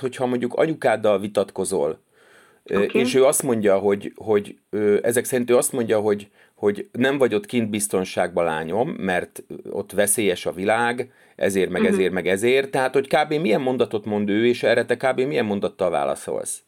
hogyha 0.00 0.26
mondjuk 0.26 0.54
anyukáddal 0.54 1.20
vitatkozol, 1.20 2.00
okay. 2.64 2.88
és 2.92 3.14
ő 3.14 3.24
azt 3.24 3.42
mondja, 3.42 3.78
hogy, 3.78 4.12
hogy 4.16 4.56
ezek 5.02 5.24
szerint 5.24 5.50
ő 5.50 5.56
azt 5.56 5.72
mondja, 5.72 6.00
hogy, 6.00 6.30
hogy 6.54 6.88
nem 6.92 7.18
vagy 7.18 7.34
ott 7.34 7.46
kint 7.46 7.70
biztonságban 7.70 8.44
lányom, 8.44 8.88
mert 8.88 9.42
ott 9.70 9.92
veszélyes 9.92 10.46
a 10.46 10.52
világ, 10.52 11.12
ezért, 11.36 11.70
meg 11.70 11.80
uh-huh. 11.80 11.96
ezért, 11.96 12.12
meg 12.12 12.26
ezért. 12.26 12.70
Tehát, 12.70 12.94
hogy 12.94 13.08
kb. 13.08 13.32
milyen 13.32 13.60
mondatot 13.60 14.04
mond 14.04 14.28
ő, 14.28 14.46
és 14.46 14.62
erre 14.62 14.84
te 14.84 14.96
kb. 14.96 15.20
milyen 15.20 15.44
mondattal 15.44 15.90
válaszolsz? 15.90 16.62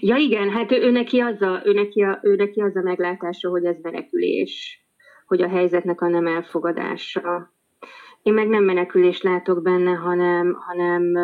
Ja 0.00 0.16
igen, 0.16 0.50
hát 0.50 0.72
ő, 0.72 0.82
ő, 0.82 0.90
neki 0.90 1.20
az 1.20 1.42
a, 1.42 1.62
ő, 1.64 1.72
neki 1.72 2.02
a, 2.02 2.18
ő 2.22 2.34
neki 2.34 2.60
az 2.60 2.76
a 2.76 2.82
meglátása, 2.82 3.48
hogy 3.48 3.64
ez 3.64 3.76
menekülés, 3.82 4.84
hogy 5.26 5.42
a 5.42 5.48
helyzetnek 5.48 6.00
a 6.00 6.08
nem 6.08 6.26
elfogadása. 6.26 7.52
Én 8.22 8.32
meg 8.32 8.48
nem 8.48 8.64
menekülést 8.64 9.22
látok 9.22 9.62
benne, 9.62 9.90
hanem, 9.90 10.56
hanem 10.66 11.16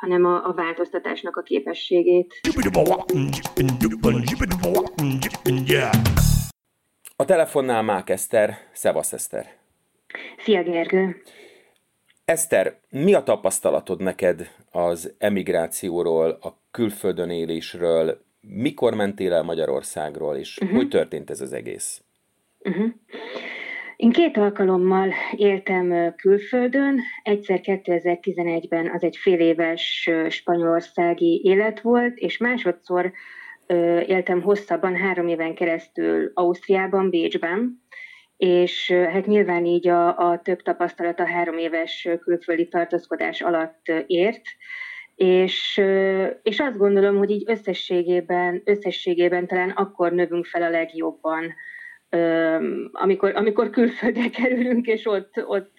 hanem 0.00 0.24
a, 0.24 0.46
a 0.46 0.52
változtatásnak 0.52 1.36
a 1.36 1.42
képességét. 1.42 2.40
A 7.16 7.24
telefonnál 7.24 7.82
Mák 7.82 8.10
Eszter. 8.10 8.56
Szevasz 8.72 9.12
Eszter! 9.12 9.56
Szia 10.38 10.62
Gergő! 10.62 11.22
Eszter, 12.24 12.80
mi 12.90 13.14
a 13.14 13.22
tapasztalatod 13.22 14.00
neked 14.00 14.54
az 14.70 15.14
emigrációról, 15.18 16.30
a 16.30 16.56
külföldön 16.70 17.30
élésről, 17.30 18.20
mikor 18.40 18.94
mentél 18.94 19.32
el 19.32 19.42
Magyarországról, 19.42 20.36
és 20.36 20.58
uh-huh. 20.58 20.76
hogy 20.76 20.88
történt 20.88 21.30
ez 21.30 21.40
az 21.40 21.52
egész? 21.52 22.02
Uh-huh. 22.58 22.90
Én 24.00 24.10
két 24.10 24.36
alkalommal 24.36 25.12
éltem 25.36 26.14
külföldön, 26.16 27.00
egyszer 27.22 27.60
2011-ben 27.62 28.90
az 28.94 29.02
egy 29.02 29.16
fél 29.16 29.40
éves 29.40 30.10
spanyolországi 30.28 31.40
élet 31.44 31.80
volt, 31.80 32.18
és 32.18 32.36
másodszor 32.38 33.12
éltem 34.06 34.42
hosszabban, 34.42 34.96
három 34.96 35.28
éven 35.28 35.54
keresztül 35.54 36.30
Ausztriában, 36.34 37.10
Bécsben, 37.10 37.82
és 38.36 38.90
hát 38.90 39.26
nyilván 39.26 39.64
így 39.64 39.88
a, 39.88 40.16
a 40.18 40.40
több 40.42 40.62
tapasztalat 40.62 41.20
a 41.20 41.26
három 41.26 41.58
éves 41.58 42.08
külföldi 42.20 42.68
tartózkodás 42.68 43.40
alatt 43.40 43.92
ért, 44.06 44.42
és, 45.14 45.80
és 46.42 46.60
azt 46.60 46.76
gondolom, 46.76 47.16
hogy 47.16 47.30
így 47.30 47.44
összességében, 47.46 48.62
összességében 48.64 49.46
talán 49.46 49.70
akkor 49.70 50.12
növünk 50.12 50.46
fel 50.46 50.62
a 50.62 50.70
legjobban, 50.70 51.54
amikor, 52.92 53.36
amikor 53.36 53.70
külföldre 53.70 54.28
kerülünk, 54.40 54.86
és 54.86 55.06
ott, 55.06 55.44
ott 55.46 55.76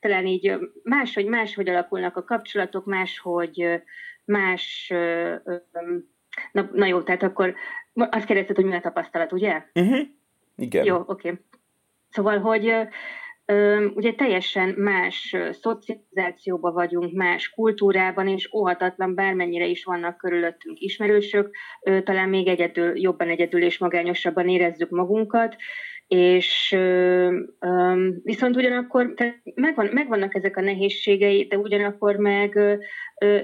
talán 0.00 0.26
így 0.26 0.58
máshogy, 0.82 1.26
máshogy 1.26 1.68
alakulnak 1.68 2.16
a 2.16 2.24
kapcsolatok, 2.24 2.84
máshogy 2.84 3.82
más, 4.24 4.92
na, 6.52 6.68
na 6.72 6.86
jó, 6.86 7.02
tehát 7.02 7.22
akkor 7.22 7.54
azt 7.94 8.24
kérdezted, 8.24 8.56
hogy 8.56 8.64
mi 8.64 8.74
a 8.74 8.80
tapasztalat, 8.80 9.32
ugye? 9.32 9.62
Uh-huh. 9.74 10.06
Igen. 10.56 10.84
Jó, 10.84 10.96
oké. 10.96 11.10
Okay. 11.28 11.40
Szóval, 12.10 12.38
hogy 12.38 12.74
ugye 13.94 14.14
teljesen 14.14 14.68
más 14.68 15.36
szocializációban 15.50 16.72
vagyunk, 16.72 17.12
más 17.12 17.50
kultúrában, 17.50 18.28
és 18.28 18.52
óhatatlan 18.52 19.14
bármennyire 19.14 19.66
is 19.66 19.84
vannak 19.84 20.16
körülöttünk 20.16 20.80
ismerősök, 20.80 21.50
talán 22.04 22.28
még 22.28 22.46
egyedül, 22.46 23.00
jobban 23.00 23.28
egyedül 23.28 23.62
és 23.62 23.78
magányosabban 23.78 24.48
érezzük 24.48 24.90
magunkat, 24.90 25.56
és 26.08 26.76
viszont 28.22 28.56
ugyanakkor 28.56 29.14
megvan, 29.54 29.88
megvannak 29.92 30.34
ezek 30.34 30.56
a 30.56 30.60
nehézségei, 30.60 31.46
de 31.46 31.58
ugyanakkor 31.58 32.16
meg 32.16 32.58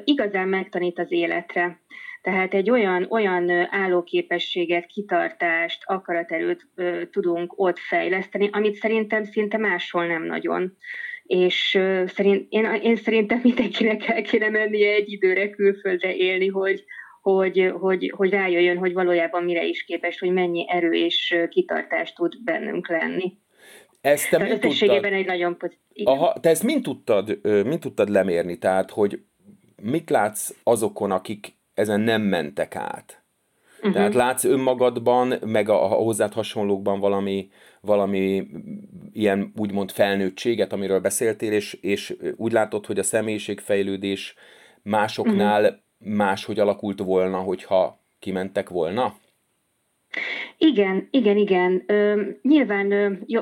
igazán 0.04 0.48
megtanít 0.48 0.98
az 0.98 1.12
életre. 1.12 1.80
Tehát 2.26 2.54
egy 2.54 2.70
olyan, 2.70 3.06
olyan 3.10 3.50
állóképességet, 3.70 4.86
kitartást, 4.86 5.82
akaraterőt 5.84 6.66
ö, 6.74 7.02
tudunk 7.10 7.52
ott 7.56 7.78
fejleszteni, 7.78 8.48
amit 8.52 8.74
szerintem 8.74 9.24
szinte 9.24 9.58
máshol 9.58 10.06
nem 10.06 10.22
nagyon. 10.22 10.76
És 11.22 11.74
ö, 11.74 12.02
szerint, 12.06 12.46
én, 12.48 12.64
én 12.82 12.96
szerintem 12.96 13.40
mindenkinek 13.42 14.08
el 14.08 14.22
kéne 14.22 14.48
mennie 14.48 14.92
egy 14.92 15.12
időre 15.12 15.50
külföldre 15.50 16.14
élni, 16.14 16.46
hogy, 16.46 16.84
hogy, 17.22 17.72
hogy, 17.78 18.12
hogy 18.16 18.30
rájöjjön, 18.30 18.78
hogy 18.78 18.92
valójában 18.92 19.44
mire 19.44 19.64
is 19.64 19.84
képes, 19.84 20.18
hogy 20.18 20.32
mennyi 20.32 20.66
erő 20.68 20.92
és 20.92 21.36
kitartást 21.48 22.14
tud 22.14 22.42
bennünk 22.44 22.88
lenni. 22.88 23.32
Ezt 24.00 24.30
te 24.30 24.38
mint 24.38 24.60
tudtad? 24.60 25.04
egy 25.04 25.26
nagyon 25.26 25.56
pozitív. 25.56 26.06
Aha, 26.06 26.40
te 26.40 26.48
ezt 26.48 26.62
mind 26.62 26.82
tudtad, 26.82 27.38
mind 27.42 27.80
tudtad 27.80 28.08
lemérni? 28.08 28.58
Tehát, 28.58 28.90
hogy 28.90 29.20
mit 29.82 30.10
látsz 30.10 30.54
azokon, 30.62 31.10
akik 31.10 31.55
ezen 31.76 32.00
nem 32.00 32.22
mentek 32.22 32.76
át. 32.76 33.22
Uh-huh. 33.78 33.92
Tehát 33.92 34.14
látsz 34.14 34.44
önmagadban, 34.44 35.34
meg 35.44 35.68
a, 35.68 35.84
a 35.84 35.86
hozzád 35.86 36.32
hasonlókban 36.32 37.00
valami, 37.00 37.50
valami 37.80 38.46
ilyen 39.12 39.52
úgymond 39.56 39.90
felnőttséget, 39.90 40.72
amiről 40.72 41.00
beszéltél, 41.00 41.52
és, 41.52 41.72
és 41.72 42.16
úgy 42.36 42.52
látod, 42.52 42.86
hogy 42.86 42.98
a 42.98 43.02
személyiségfejlődés 43.02 44.34
másoknál 44.82 45.62
uh-huh. 45.62 45.78
máshogy 45.98 46.58
alakult 46.58 46.98
volna, 47.00 47.38
hogyha 47.38 48.00
kimentek 48.18 48.68
volna? 48.68 49.16
Igen, 50.58 51.08
igen, 51.10 51.36
igen. 51.36 51.82
Ö, 51.86 52.22
nyilván, 52.42 52.90
ö, 52.90 53.12
jó, 53.26 53.40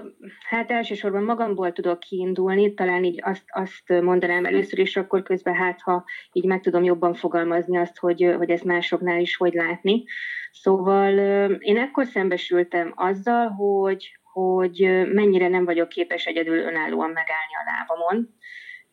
hát 0.48 0.70
elsősorban 0.70 1.22
magamból 1.22 1.72
tudok 1.72 1.98
kiindulni, 1.98 2.74
talán 2.74 3.04
így 3.04 3.20
azt, 3.22 3.44
azt 3.46 4.02
mondanám 4.02 4.44
először, 4.44 4.78
és 4.78 4.96
akkor 4.96 5.22
közben 5.22 5.54
hát, 5.54 5.80
ha 5.80 6.04
így 6.32 6.44
meg 6.44 6.60
tudom 6.60 6.84
jobban 6.84 7.14
fogalmazni 7.14 7.76
azt, 7.76 7.98
hogy, 7.98 8.34
hogy 8.36 8.50
ezt 8.50 8.64
másoknál 8.64 9.20
is 9.20 9.36
hogy 9.36 9.52
látni. 9.52 10.04
Szóval 10.52 11.18
ö, 11.18 11.44
én 11.44 11.76
ekkor 11.76 12.06
szembesültem 12.06 12.92
azzal, 12.96 13.48
hogy, 13.48 14.18
hogy 14.32 15.04
mennyire 15.12 15.48
nem 15.48 15.64
vagyok 15.64 15.88
képes 15.88 16.24
egyedül 16.24 16.58
önállóan 16.58 17.10
megállni 17.10 17.54
a 17.54 17.70
lábamon, 17.70 18.34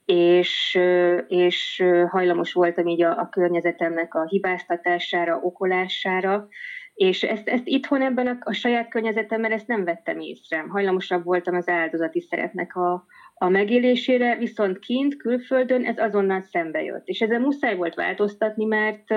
és, 0.06 0.80
és 1.28 1.84
hajlamos 2.08 2.54
voltam 2.54 2.88
így 2.88 3.04
a, 3.04 3.20
a 3.20 3.30
környezetemnek 3.30 4.14
a 4.14 4.26
hibáztatására, 4.28 5.40
okolására, 5.42 6.48
és 6.94 7.24
ezt, 7.24 7.50
ezt 7.50 7.68
itthon 7.68 8.02
ebben 8.02 8.28
a, 8.28 8.38
a 8.40 8.54
saját 8.54 8.90
környezetemben 8.90 9.52
ezt 9.52 9.68
nem 9.68 9.84
vettem 9.84 10.20
észre. 10.20 10.66
Hajlamosabb 10.70 11.24
voltam 11.24 11.56
az 11.56 11.70
áldozati 11.70 12.22
szeretnek 12.22 12.76
a, 12.76 13.06
a 13.34 13.50
megélésére, 13.50 14.36
viszont 14.36 14.80
kint, 14.80 15.16
külföldön 15.16 15.86
ez 15.86 15.98
azonnal 15.98 16.42
szembe 16.42 16.84
jött. 16.84 17.08
És 17.08 17.22
ezzel 17.22 17.40
muszáj 17.40 17.76
volt 17.76 17.96
változtatni, 17.96 18.66
mert, 18.66 19.10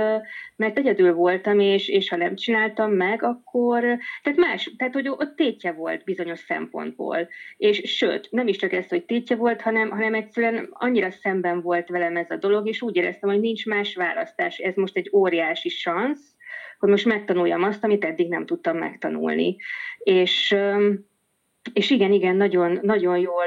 mert 0.57 0.79
egyedül 0.79 1.15
voltam, 1.15 1.59
és, 1.61 1.89
és 1.89 2.09
ha 2.09 2.17
nem 2.17 2.35
csináltam 2.35 2.93
meg, 2.93 3.23
akkor, 3.23 3.81
tehát 4.23 4.39
más, 4.39 4.75
tehát 4.77 4.95
hogy 4.95 5.09
ott 5.09 5.37
tétje 5.37 5.73
volt 5.73 6.05
bizonyos 6.05 6.39
szempontból. 6.39 7.29
És 7.56 7.97
sőt, 7.97 8.29
nem 8.31 8.47
is 8.47 8.56
csak 8.56 8.73
ez, 8.73 8.89
hogy 8.89 9.05
tétje 9.05 9.37
volt, 9.37 9.61
hanem, 9.61 9.91
hanem 9.91 10.15
egyszerűen 10.15 10.69
annyira 10.71 11.11
szemben 11.11 11.62
volt 11.62 11.89
velem 11.89 12.17
ez 12.17 12.31
a 12.31 12.37
dolog, 12.37 12.69
és 12.69 12.83
úgy 12.83 12.97
éreztem, 12.97 13.31
hogy 13.31 13.41
nincs 13.41 13.67
más 13.67 13.95
választás. 13.95 14.59
Ez 14.59 14.75
most 14.75 14.97
egy 14.97 15.11
óriási 15.12 15.69
szansz, 15.69 16.34
hogy 16.84 16.93
most 16.93 17.17
megtanuljam 17.17 17.62
azt, 17.62 17.84
amit 17.84 18.05
eddig 18.05 18.28
nem 18.28 18.47
tudtam 18.47 18.77
megtanulni. 18.77 19.56
És 19.99 20.56
és 21.72 21.91
igen, 21.91 22.12
igen, 22.12 22.37
nagyon, 22.37 22.78
nagyon 22.83 23.19
jól 23.19 23.45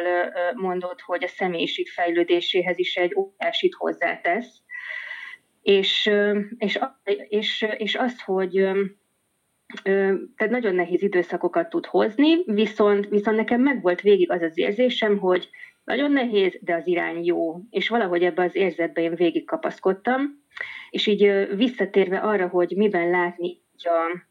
mondod, 0.54 1.02
hogy 1.02 1.24
a 1.24 1.28
személyiség 1.28 1.88
fejlődéséhez 1.88 2.80
is 2.80 2.96
egy 2.96 3.16
óriásit 3.16 3.74
hozzátesz. 3.74 4.62
És, 5.62 6.12
és, 6.58 6.80
és, 7.28 7.68
és 7.78 7.96
az, 7.96 8.22
hogy 8.22 8.52
tehát 10.36 10.50
nagyon 10.50 10.76
nehéz 10.76 11.02
időszakokat 11.02 11.70
tud 11.70 11.86
hozni, 11.86 12.44
viszont, 12.46 13.08
viszont 13.10 13.38
nekem 13.38 13.62
megvolt 13.62 14.02
végig 14.02 14.32
az 14.32 14.42
az 14.42 14.58
érzésem, 14.58 15.18
hogy 15.18 15.50
nagyon 15.84 16.12
nehéz, 16.12 16.58
de 16.62 16.76
az 16.76 16.88
irány 16.88 17.26
jó. 17.26 17.60
És 17.70 17.90
valahogy 17.90 18.24
ebbe 18.24 18.44
az 18.44 18.56
érzetbe 18.56 19.02
én 19.02 19.16
végig 19.16 19.46
kapaszkodtam, 19.46 20.46
és 20.98 21.08
így 21.08 21.56
visszatérve 21.56 22.18
arra, 22.18 22.48
hogy 22.48 22.74
miben 22.76 23.10
látni 23.10 23.48
így 23.48 23.88
a, 23.88 24.26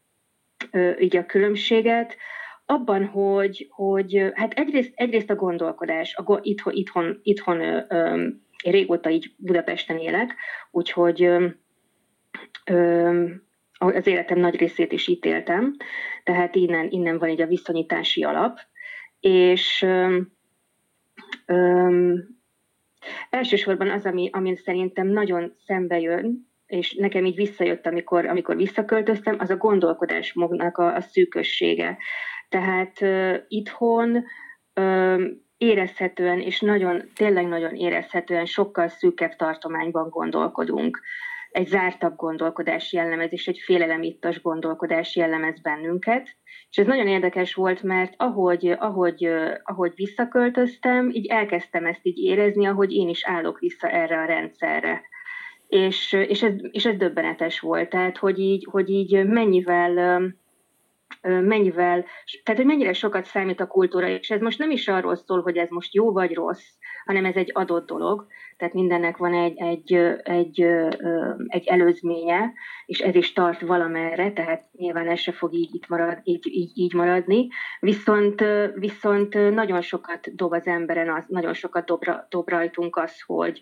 így 0.99 1.17
a 1.17 1.25
különbséget, 1.25 2.15
abban, 2.65 3.05
hogy, 3.05 3.67
hogy 3.69 4.31
hát 4.33 4.53
egyrészt, 4.53 4.91
egyrészt 4.95 5.29
a 5.29 5.35
gondolkodás, 5.35 6.15
a, 6.15 6.39
itthon, 6.41 6.73
itthon, 6.73 7.19
itthon 7.23 7.61
ö, 7.61 7.81
ö, 7.89 8.27
régóta 8.63 9.09
így 9.09 9.33
Budapesten 9.37 9.97
élek, 9.97 10.35
úgyhogy 10.71 11.23
ö, 11.23 11.47
ö, 12.65 13.25
az 13.77 14.07
életem 14.07 14.39
nagy 14.39 14.55
részét 14.55 14.91
is 14.91 15.07
itt 15.07 15.25
éltem, 15.25 15.75
tehát 16.23 16.55
innen, 16.55 16.87
innen 16.89 17.17
van 17.17 17.29
így 17.29 17.41
a 17.41 17.47
viszonyítási 17.47 18.23
alap, 18.23 18.59
és 19.19 19.81
ö, 19.81 20.19
ö, 21.45 22.13
elsősorban 23.29 23.89
az, 23.89 24.05
ami, 24.05 24.29
ami 24.31 24.55
szerintem 24.55 25.07
nagyon 25.07 25.55
szembe 25.65 25.99
jön, 25.99 26.46
és 26.67 26.93
nekem 26.93 27.25
így 27.25 27.35
visszajött, 27.35 27.85
amikor, 27.85 28.25
amikor 28.25 28.55
visszaköltöztem, 28.55 29.35
az 29.39 29.49
a 29.49 29.57
gondolkodásmognak 29.57 30.77
a, 30.77 30.95
a 30.95 31.01
szűkössége. 31.01 31.97
Tehát 32.49 33.01
uh, 33.01 33.35
itthon 33.47 34.23
uh, 34.75 35.21
érezhetően, 35.57 36.39
és 36.39 36.59
nagyon, 36.59 37.11
tényleg 37.15 37.47
nagyon 37.47 37.75
érezhetően 37.75 38.45
sokkal 38.45 38.87
szűkebb 38.87 39.35
tartományban 39.35 40.09
gondolkodunk. 40.09 41.01
Egy 41.49 41.67
zártabb 41.67 42.15
gondolkodás 42.15 42.93
jellemez, 42.93 43.31
és 43.31 43.47
egy 43.47 43.59
félelemítas 43.65 44.41
gondolkodás 44.41 45.15
jellemez 45.15 45.61
bennünket. 45.61 46.35
És 46.69 46.77
ez 46.77 46.85
nagyon 46.85 47.07
érdekes 47.07 47.53
volt, 47.53 47.83
mert 47.83 48.13
ahogy, 48.17 48.75
ahogy, 48.79 49.29
ahogy 49.63 49.91
visszaköltöztem, 49.95 51.09
így 51.09 51.27
elkezdtem 51.27 51.85
ezt 51.85 52.05
így 52.05 52.17
érezni, 52.17 52.65
ahogy 52.65 52.91
én 52.91 53.09
is 53.09 53.25
állok 53.25 53.59
vissza 53.59 53.89
erre 53.89 54.17
a 54.19 54.25
rendszerre. 54.25 55.01
És, 55.67 56.13
és, 56.13 56.43
ez, 56.43 56.53
és 56.71 56.85
ez 56.85 56.97
döbbenetes 56.97 57.59
volt, 57.59 57.89
tehát 57.89 58.17
hogy 58.17 58.39
így, 58.39 58.67
hogy 58.71 58.89
így 58.89 59.25
mennyivel 59.25 60.19
mennyivel, 61.21 62.05
tehát 62.43 62.61
hogy 62.61 62.65
mennyire 62.65 62.93
sokat 62.93 63.25
számít 63.25 63.59
a 63.59 63.67
kultúra, 63.67 64.07
és 64.07 64.29
ez 64.29 64.41
most 64.41 64.59
nem 64.59 64.71
is 64.71 64.87
arról 64.87 65.15
szól, 65.15 65.41
hogy 65.41 65.57
ez 65.57 65.69
most 65.69 65.93
jó 65.93 66.11
vagy 66.11 66.33
rossz, 66.33 66.65
hanem 67.05 67.25
ez 67.25 67.35
egy 67.35 67.51
adott 67.53 67.87
dolog, 67.87 68.27
tehát 68.57 68.73
mindennek 68.73 69.17
van 69.17 69.33
egy, 69.33 69.57
egy, 69.57 69.93
egy, 70.23 70.61
egy 71.47 71.67
előzménye, 71.67 72.53
és 72.85 72.99
ez 72.99 73.15
is 73.15 73.33
tart 73.33 73.61
valamerre, 73.61 74.31
tehát 74.31 74.65
nyilván 74.71 75.07
ez 75.07 75.19
se 75.19 75.31
fog 75.31 75.53
így, 75.53 75.75
itt 75.75 75.87
marad, 75.87 76.19
így, 76.23 76.47
így, 76.47 76.71
így 76.73 76.93
maradni, 76.93 77.47
viszont, 77.79 78.43
viszont 78.73 79.53
nagyon 79.53 79.81
sokat 79.81 80.35
dob 80.35 80.51
az 80.51 80.67
emberen, 80.67 81.09
az, 81.09 81.25
nagyon 81.27 81.53
sokat 81.53 81.85
dob, 81.85 82.03
dob 82.29 82.49
rajtunk 82.49 82.95
az, 82.95 83.21
hogy, 83.25 83.61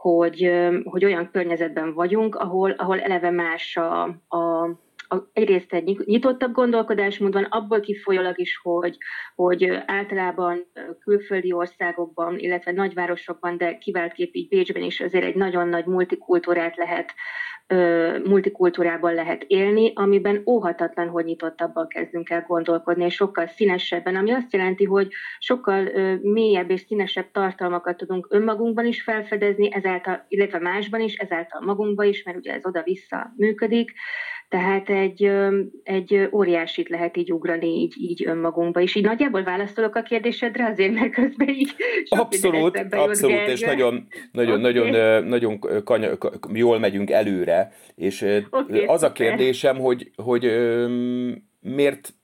hogy, 0.00 0.50
hogy 0.84 1.04
olyan 1.04 1.30
környezetben 1.32 1.94
vagyunk, 1.94 2.34
ahol, 2.34 2.70
ahol 2.70 3.00
eleve 3.00 3.30
más 3.30 3.76
a, 3.76 4.02
a 4.28 4.68
egyrészt 5.32 5.72
egy 5.72 6.02
nyitottabb 6.04 6.52
gondolkodásmód 6.52 7.32
van, 7.32 7.44
abból 7.44 7.80
kifolyólag 7.80 8.40
is, 8.40 8.60
hogy, 8.62 8.96
hogy 9.34 9.70
általában 9.86 10.66
külföldi 11.00 11.52
országokban, 11.52 12.38
illetve 12.38 12.72
nagyvárosokban, 12.72 13.56
de 13.56 13.78
kiváltképp 13.78 14.34
így 14.34 14.48
Bécsben 14.48 14.82
is 14.82 15.00
azért 15.00 15.24
egy 15.24 15.34
nagyon 15.34 15.68
nagy 15.68 15.84
multikultúrát 15.86 16.76
lehet 16.76 17.14
multikultúrában 18.24 19.14
lehet 19.14 19.44
élni, 19.46 19.92
amiben 19.94 20.42
óhatatlan, 20.46 21.08
hogy 21.08 21.24
nyitottabban 21.24 21.88
kezdünk 21.88 22.30
el 22.30 22.44
gondolkodni, 22.48 23.04
és 23.04 23.14
sokkal 23.14 23.46
színesebben, 23.46 24.16
ami 24.16 24.30
azt 24.30 24.52
jelenti, 24.52 24.84
hogy 24.84 25.08
sokkal 25.38 25.88
mélyebb 26.22 26.70
és 26.70 26.80
színesebb 26.80 27.30
tartalmakat 27.32 27.96
tudunk 27.96 28.26
önmagunkban 28.30 28.86
is 28.86 29.02
felfedezni, 29.02 29.74
ezáltal, 29.74 30.24
illetve 30.28 30.58
másban 30.58 31.00
is, 31.00 31.14
ezáltal 31.14 31.60
magunkban 31.60 32.06
is, 32.06 32.22
mert 32.22 32.38
ugye 32.38 32.52
ez 32.52 32.66
oda-vissza 32.66 33.32
működik, 33.36 33.92
tehát 34.50 34.88
egy, 34.88 35.30
egy 35.82 36.28
óriásit 36.32 36.88
lehet 36.88 37.16
így 37.16 37.32
ugrani 37.32 37.66
így, 37.66 37.94
így 37.98 38.26
önmagunkba, 38.26 38.80
és 38.80 38.94
így 38.94 39.04
nagyjából 39.04 39.42
válaszolok 39.42 39.94
a 39.94 40.02
kérdésedre, 40.02 40.66
azért, 40.66 40.92
mert 40.92 41.12
közben 41.12 41.48
így 41.48 41.74
Abszolút, 42.08 42.76
abszolút, 42.90 43.36
Gergő. 43.36 43.52
és 43.52 43.60
nagyon, 43.60 44.06
nagyon, 44.32 44.58
okay. 44.58 44.72
nagyon, 44.72 45.24
nagyon 45.24 45.58
kanya, 45.84 46.10
jól 46.52 46.78
megyünk 46.78 47.10
előre, 47.10 47.72
és 47.94 48.26
okay, 48.50 48.84
az 48.84 49.02
a 49.02 49.12
kérdésem, 49.12 49.78
hogy, 49.78 50.10
hogy 50.16 50.42
miért 51.60 52.14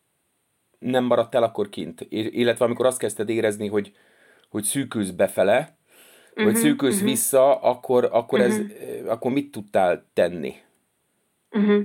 nem 0.78 1.04
maradt 1.04 1.34
el 1.34 1.42
akkor 1.42 1.68
kint, 1.68 2.06
illetve 2.08 2.64
amikor 2.64 2.86
azt 2.86 2.98
kezdted 2.98 3.28
érezni, 3.28 3.68
hogy, 3.68 3.92
hogy 4.48 4.62
szűkülsz 4.62 5.10
befele, 5.10 5.78
uh-huh, 6.30 6.44
vagy 6.44 6.52
mhm, 6.52 6.62
szűkülsz 6.62 6.94
uh-huh. 6.94 7.10
vissza, 7.10 7.54
akkor, 7.54 8.08
akkor, 8.12 8.38
uh-huh. 8.38 8.54
ez, 8.54 9.06
akkor 9.06 9.32
mit 9.32 9.50
tudtál 9.50 10.10
tenni? 10.14 10.54
Uh-huh. 11.50 11.84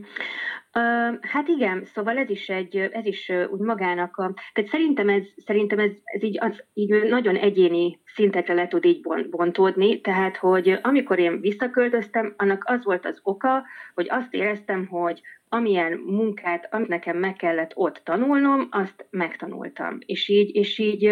Uh, 0.76 1.18
hát 1.22 1.48
igen, 1.48 1.86
szóval 1.86 2.18
ez 2.18 2.30
is 2.30 2.50
egy, 2.50 2.78
ez 2.78 3.06
is 3.06 3.32
úgy 3.50 3.60
magának 3.60 4.18
a, 4.18 4.34
tehát 4.54 4.70
szerintem 4.70 5.10
ez, 5.10 5.24
szerintem 5.36 5.80
ez, 5.80 5.92
ez 6.04 6.24
így, 6.24 6.38
az, 6.40 6.64
így 6.74 7.04
nagyon 7.04 7.36
egyéni 7.36 8.00
szintekre 8.06 8.54
le 8.54 8.68
tud 8.68 8.86
így 8.86 9.02
bontódni, 9.30 10.02
tehát 10.02 10.38
hogy 10.38 10.80
amikor 10.82 11.20
én 11.20 11.40
visszaköltöztem, 11.40 12.34
annak 12.38 12.64
az 12.66 12.84
volt 12.84 13.06
az 13.06 13.20
oka, 13.24 13.64
hogy 13.94 14.08
azt 14.10 14.34
éreztem, 14.34 14.88
hogy 14.88 15.22
amilyen 15.50 15.92
munkát, 16.06 16.74
amit 16.74 16.88
nekem 16.88 17.18
meg 17.18 17.36
kellett 17.36 17.72
ott 17.74 18.02
tanulnom, 18.04 18.68
azt 18.70 19.08
megtanultam. 19.10 19.98
És 20.06 20.28
így, 20.28 20.56
és 20.56 20.80
így, 20.80 21.12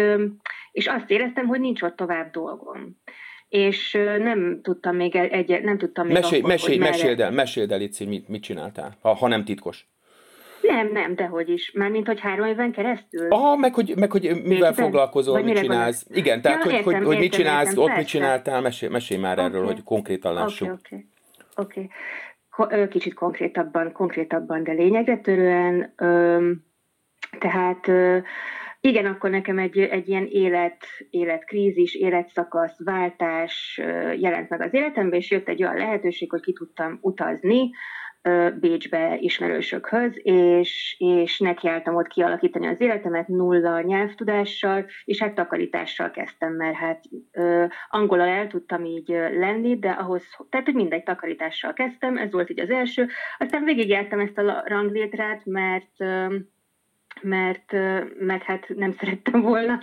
és 0.72 0.86
azt 0.86 1.10
éreztem, 1.10 1.46
hogy 1.46 1.60
nincs 1.60 1.82
ott 1.82 1.96
tovább 1.96 2.30
dolgom 2.30 2.96
és 3.50 3.98
nem 4.18 4.60
tudtam 4.62 4.96
még 4.96 5.16
egy, 5.16 5.62
nem 5.62 5.78
tudtam 5.78 6.06
még 6.06 6.14
mesélj, 6.14 6.40
akkor, 6.40 6.52
mesélj, 6.52 6.78
meséld 6.78 7.20
el, 7.20 7.30
meséld 7.30 7.72
el, 7.72 7.80
Ici, 7.80 8.04
mit, 8.04 8.28
mit 8.28 8.42
csináltál, 8.42 8.96
ha, 9.00 9.14
ha 9.14 9.28
nem 9.28 9.44
titkos. 9.44 9.88
Nem, 10.62 10.90
nem, 10.92 11.14
dehogy 11.14 11.48
is. 11.48 11.72
Mármint, 11.72 12.06
hogy 12.06 12.20
három 12.20 12.46
éven 12.46 12.72
keresztül. 12.72 13.30
Aha, 13.30 13.56
meg 13.56 13.74
hogy, 13.74 13.92
meg, 13.96 14.10
hogy 14.10 14.22
mivel 14.22 14.44
Végben? 14.44 14.72
foglalkozol, 14.72 15.42
mit 15.42 15.58
csinálsz. 15.58 16.04
Gondolod? 16.04 16.26
Igen, 16.26 16.40
tehát, 16.40 16.58
ja, 16.58 16.64
hogy, 16.64 16.72
értem, 16.72 16.94
hogy, 16.94 17.06
hogy 17.06 17.18
mit 17.18 17.32
csinálsz, 17.32 17.68
értem, 17.68 17.78
ott 17.78 17.86
persze. 17.86 18.00
mit 18.00 18.10
csináltál, 18.10 18.60
mesélj, 18.60 18.92
mesélj 18.92 19.20
már 19.20 19.38
okay. 19.38 19.44
erről, 19.44 19.64
hogy 19.64 19.82
konkrétan 19.84 20.34
lássuk. 20.34 20.72
Oké, 20.72 20.94
okay, 20.94 21.06
oké. 21.54 21.88
Okay. 22.56 22.88
Kicsit 22.88 23.14
konkrétabban, 23.14 23.92
konkrétabban, 23.92 24.62
de 24.62 24.72
lényegre 24.72 25.16
törően. 25.16 25.92
Öm, 25.96 26.64
tehát 27.38 27.90
igen, 28.80 29.06
akkor 29.06 29.30
nekem 29.30 29.58
egy, 29.58 29.78
egy 29.78 30.08
ilyen 30.08 30.26
élet, 30.26 30.84
életkrízis, 31.10 31.94
életszakasz, 31.94 32.84
váltás 32.84 33.80
jelent 34.16 34.48
meg 34.48 34.60
az 34.60 34.74
életemben, 34.74 35.18
és 35.18 35.30
jött 35.30 35.48
egy 35.48 35.62
olyan 35.62 35.76
lehetőség, 35.76 36.30
hogy 36.30 36.40
ki 36.40 36.52
tudtam 36.52 36.98
utazni 37.00 37.70
Bécsbe 38.60 39.16
ismerősökhöz, 39.18 40.12
és, 40.22 40.96
és 40.98 41.38
nekiálltam 41.38 41.94
ott 41.94 42.06
kialakítani 42.06 42.66
az 42.66 42.80
életemet 42.80 43.28
nulla 43.28 43.80
nyelvtudással, 43.80 44.86
és 45.04 45.22
hát 45.22 45.34
takarítással 45.34 46.10
kezdtem, 46.10 46.52
mert 46.52 46.76
hát 46.76 47.04
angolal 47.88 48.28
el 48.28 48.46
tudtam 48.46 48.84
így 48.84 49.08
lenni, 49.38 49.78
de 49.78 49.90
ahhoz, 49.90 50.22
tehát 50.50 50.66
hogy 50.66 50.74
mindegy 50.74 51.02
takarítással 51.02 51.72
kezdtem, 51.72 52.16
ez 52.16 52.32
volt 52.32 52.50
így 52.50 52.60
az 52.60 52.70
első, 52.70 53.06
aztán 53.38 53.64
végigjártam 53.64 54.20
ezt 54.20 54.38
a 54.38 54.62
ranglétrát, 54.66 55.44
mert 55.44 55.92
mert, 57.22 57.72
mert 58.18 58.42
hát 58.42 58.68
nem 58.68 58.92
szerettem 58.92 59.40
volna 59.40 59.80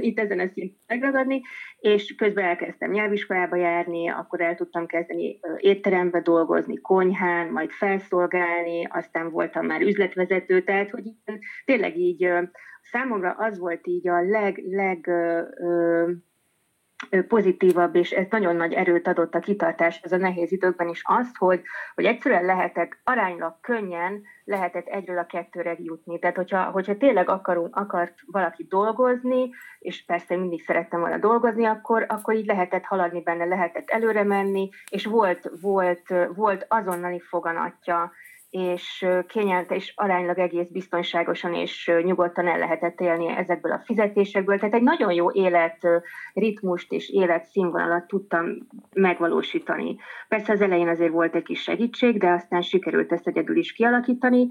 itt 0.00 0.18
ezen 0.18 0.38
a 0.38 0.48
szinten 0.52 0.78
megragadni, 0.86 1.40
és 1.80 2.14
közben 2.14 2.44
elkezdtem 2.44 2.90
nyelviskolába 2.90 3.56
járni, 3.56 4.08
akkor 4.08 4.40
el 4.40 4.54
tudtam 4.54 4.86
kezdeni 4.86 5.40
étterembe 5.56 6.20
dolgozni, 6.20 6.80
konyhán, 6.80 7.48
majd 7.48 7.70
felszolgálni, 7.70 8.84
aztán 8.90 9.30
voltam 9.30 9.66
már 9.66 9.80
üzletvezető, 9.80 10.62
tehát 10.62 10.90
hogy 10.90 11.04
tényleg 11.64 11.96
így 11.96 12.30
számomra 12.82 13.30
az 13.30 13.58
volt 13.58 13.86
így 13.86 14.08
a 14.08 14.22
leg, 14.22 14.62
leg 14.66 15.10
pozitívabb, 17.28 17.96
és 17.96 18.10
ez 18.10 18.26
nagyon 18.30 18.56
nagy 18.56 18.72
erőt 18.72 19.08
adott 19.08 19.34
a 19.34 19.40
kitartás 19.40 20.00
ez 20.02 20.12
a 20.12 20.16
nehéz 20.16 20.52
időkben 20.52 20.88
is 20.88 21.02
azt, 21.04 21.36
hogy, 21.36 21.62
hogy 21.94 22.04
egyszerűen 22.04 22.44
lehetett 22.44 22.98
aránylag 23.04 23.56
könnyen 23.60 24.22
lehetett 24.48 24.86
egyről 24.86 25.18
a 25.18 25.26
kettőre 25.26 25.76
jutni. 25.78 26.18
Tehát, 26.18 26.36
hogyha, 26.36 26.62
hogyha 26.62 26.96
tényleg 26.96 27.28
akarunk, 27.28 27.76
akart 27.76 28.14
valaki 28.26 28.66
dolgozni, 28.68 29.50
és 29.78 30.04
persze 30.04 30.36
mindig 30.36 30.62
szerettem 30.62 31.00
volna 31.00 31.18
dolgozni, 31.18 31.64
akkor, 31.64 32.04
akkor 32.08 32.34
így 32.34 32.46
lehetett 32.46 32.84
haladni 32.84 33.20
benne, 33.20 33.44
lehetett 33.44 33.90
előre 33.90 34.22
menni, 34.22 34.68
és 34.90 35.06
volt, 35.06 35.50
volt, 35.60 36.14
volt 36.34 36.66
azonnali 36.68 37.20
foganatja 37.20 38.12
és 38.50 39.06
kényelt 39.26 39.70
és 39.70 39.92
aránylag 39.96 40.38
egész 40.38 40.68
biztonságosan 40.68 41.54
és 41.54 41.92
nyugodtan 42.02 42.46
el 42.46 42.58
lehetett 42.58 43.00
élni 43.00 43.28
ezekből 43.28 43.72
a 43.72 43.82
fizetésekből. 43.84 44.58
Tehát 44.58 44.74
egy 44.74 44.82
nagyon 44.82 45.12
jó 45.12 45.32
életritmust 45.32 46.92
és 46.92 47.10
életszínvonalat 47.10 48.06
tudtam 48.06 48.46
megvalósítani. 48.92 49.96
Persze 50.28 50.52
az 50.52 50.60
elején 50.60 50.88
azért 50.88 51.12
volt 51.12 51.34
egy 51.34 51.42
kis 51.42 51.62
segítség, 51.62 52.18
de 52.18 52.30
aztán 52.30 52.62
sikerült 52.62 53.12
ezt 53.12 53.26
egyedül 53.26 53.56
is 53.56 53.72
kialakítani, 53.72 54.46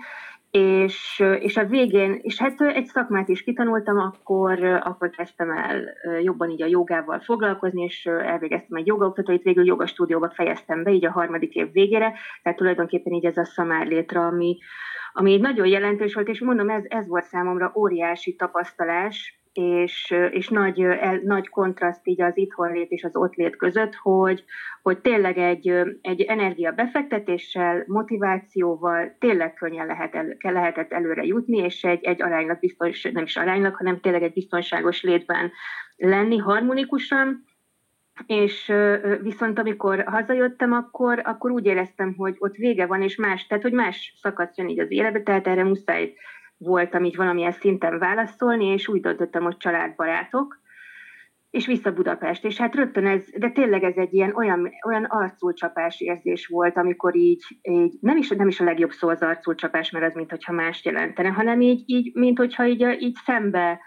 és, 0.51 1.23
és 1.39 1.57
a 1.57 1.65
végén, 1.65 2.19
és 2.21 2.39
hát 2.39 2.61
egy 2.61 2.85
szakmát 2.85 3.29
is 3.29 3.43
kitanultam, 3.43 3.97
akkor, 3.97 4.63
akkor 4.63 5.09
kezdtem 5.09 5.51
el 5.51 5.83
jobban 6.21 6.49
így 6.49 6.61
a 6.61 6.65
jogával 6.65 7.19
foglalkozni, 7.19 7.83
és 7.83 8.05
elvégeztem 8.05 8.77
egy 8.77 8.87
jogaoktatóit, 8.87 9.43
végül 9.43 9.65
jogastúdióba 9.65 10.29
fejeztem 10.29 10.83
be, 10.83 10.91
így 10.91 11.05
a 11.05 11.11
harmadik 11.11 11.55
év 11.55 11.71
végére, 11.71 12.13
tehát 12.43 12.57
tulajdonképpen 12.57 13.13
így 13.13 13.25
ez 13.25 13.37
a 13.37 13.45
szamárlétra, 13.45 14.27
ami, 14.27 14.57
ami 15.13 15.33
egy 15.33 15.41
nagyon 15.41 15.67
jelentős 15.67 16.13
volt, 16.13 16.27
és 16.27 16.39
mondom, 16.39 16.69
ez, 16.69 16.83
ez 16.87 17.07
volt 17.07 17.25
számomra 17.25 17.71
óriási 17.75 18.35
tapasztalás, 18.35 19.39
és, 19.57 20.13
és 20.31 20.47
nagy, 20.47 20.81
el, 20.81 21.19
nagy 21.23 21.49
kontraszt 21.49 22.07
így 22.07 22.21
az 22.21 22.37
itthonlét 22.37 22.91
és 22.91 23.03
az 23.03 23.15
ottlét 23.15 23.55
között, 23.55 23.95
hogy, 23.95 24.43
hogy 24.81 24.99
tényleg 24.99 25.37
egy, 25.37 25.67
egy 26.01 26.21
energia 26.21 26.71
befektetéssel, 26.71 27.83
motivációval 27.87 29.15
tényleg 29.19 29.53
könnyen 29.53 29.85
lehet 29.85 30.15
el, 30.15 30.37
lehetett 30.39 30.91
előre 30.91 31.23
jutni, 31.23 31.57
és 31.57 31.83
egy, 31.83 32.03
egy 32.03 32.21
aránylag 32.21 32.59
biztos, 32.59 33.03
nem 33.03 33.23
is 33.23 33.37
aránylag, 33.37 33.75
hanem 33.75 33.99
tényleg 33.99 34.23
egy 34.23 34.33
biztonságos 34.33 35.03
létben 35.03 35.51
lenni 35.95 36.37
harmonikusan, 36.37 37.43
és 38.25 38.73
viszont 39.21 39.59
amikor 39.59 40.03
hazajöttem, 40.07 40.71
akkor, 40.73 41.21
akkor 41.23 41.51
úgy 41.51 41.65
éreztem, 41.65 42.13
hogy 42.17 42.35
ott 42.39 42.55
vége 42.55 42.85
van, 42.85 43.01
és 43.01 43.15
más, 43.15 43.47
tehát 43.47 43.63
hogy 43.63 43.73
más 43.73 44.13
szakasz 44.21 44.57
jön 44.57 44.69
így 44.69 44.79
az 44.79 44.91
életbe, 44.91 45.21
tehát 45.21 45.47
erre 45.47 45.63
muszáj 45.63 46.13
voltam 46.57 47.03
így 47.03 47.15
valamilyen 47.15 47.51
szinten 47.51 47.99
válaszolni, 47.99 48.65
és 48.65 48.87
úgy 48.87 49.01
döntöttem, 49.01 49.43
hogy 49.43 49.57
családbarátok, 49.57 50.59
és 51.49 51.65
vissza 51.65 51.93
Budapest. 51.93 52.45
És 52.45 52.57
hát 52.57 52.75
rögtön 52.75 53.05
ez, 53.05 53.25
de 53.37 53.49
tényleg 53.49 53.83
ez 53.83 53.95
egy 53.95 54.13
ilyen 54.13 54.35
olyan, 54.35 54.69
olyan 54.87 55.03
arculcsapás 55.03 56.01
érzés 56.01 56.47
volt, 56.47 56.77
amikor 56.77 57.15
így, 57.15 57.43
így 57.61 57.97
nem, 58.01 58.17
is, 58.17 58.29
nem 58.29 58.47
is 58.47 58.59
a 58.59 58.63
legjobb 58.63 58.91
szó 58.91 59.09
az 59.09 59.21
arculcsapás, 59.21 59.91
mert 59.91 60.05
az 60.05 60.13
mint 60.13 60.29
hogyha 60.29 60.53
mást 60.53 60.85
jelentene, 60.85 61.29
hanem 61.29 61.61
így, 61.61 61.83
így 61.85 62.15
mint 62.15 62.37
hogyha 62.37 62.65
így, 62.65 62.97
így 62.99 63.15
szembe, 63.25 63.79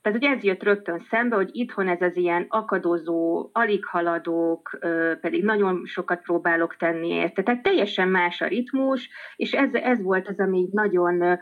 tehát, 0.00 0.18
hogy 0.18 0.36
ez 0.36 0.42
jött 0.42 0.62
rögtön 0.62 1.00
szembe, 1.10 1.36
hogy 1.36 1.48
itthon 1.52 1.88
ez 1.88 2.00
az 2.00 2.16
ilyen 2.16 2.46
akadozó, 2.48 3.50
alig 3.52 3.84
haladók, 3.84 4.78
pedig 5.20 5.44
nagyon 5.44 5.82
sokat 5.84 6.22
próbálok 6.22 6.76
tenni 6.76 7.08
érte. 7.08 7.42
Tehát 7.42 7.62
teljesen 7.62 8.08
más 8.08 8.40
a 8.40 8.46
ritmus, 8.46 9.08
és 9.36 9.52
ez, 9.52 9.74
ez 9.74 10.02
volt 10.02 10.28
az, 10.28 10.38
ami 10.38 10.68
nagyon, 10.72 11.38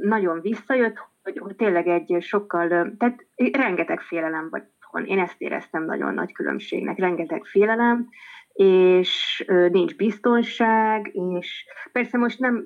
nagyon 0.00 0.40
visszajött, 0.40 0.96
hogy, 1.22 1.38
hogy 1.38 1.56
tényleg 1.56 1.86
egy 1.86 2.16
sokkal, 2.20 2.68
tehát 2.98 3.26
rengeteg 3.52 4.00
félelem 4.00 4.48
vagy 4.50 4.62
otthon. 4.94 5.04
Én 5.04 5.18
ezt 5.18 5.40
éreztem 5.40 5.84
nagyon 5.84 6.14
nagy 6.14 6.32
különbségnek, 6.32 6.98
rengeteg 6.98 7.44
félelem, 7.44 8.08
és 8.52 9.44
nincs 9.70 9.96
biztonság, 9.96 11.10
és 11.12 11.66
persze 11.92 12.18
most 12.18 12.38
nem 12.38 12.64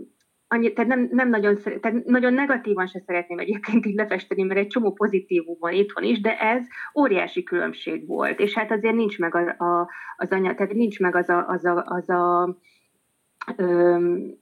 annyi, 0.49 0.73
tehát 0.73 0.91
nem, 0.91 1.09
nem 1.11 1.29
nagyon, 1.29 1.57
tehát 1.81 2.05
nagyon 2.05 2.35
negatívan 2.35 2.87
se 2.87 3.03
szeretném 3.07 3.39
egyébként 3.39 3.87
így 3.87 3.95
lefesteni, 3.95 4.43
mert 4.43 4.61
egy 4.61 4.67
csomó 4.67 4.93
pozitívum 4.93 5.57
van 5.61 5.73
itthon 5.73 6.05
is, 6.05 6.21
de 6.21 6.39
ez 6.39 6.67
óriási 6.99 7.43
különbség 7.43 8.07
volt, 8.07 8.41
és 8.41 8.55
hát 8.55 8.71
azért 8.71 8.95
nincs 8.95 9.19
meg 9.19 9.35
a, 9.35 9.65
a, 9.65 9.91
az 10.17 10.31
anya, 10.31 10.55
tehát 10.55 10.73
nincs 10.73 11.01
meg 11.01 11.17
az 11.17 11.29
a, 11.29 11.47
az 11.49 11.65
a, 11.65 11.85
az 11.87 12.09
a 12.09 12.57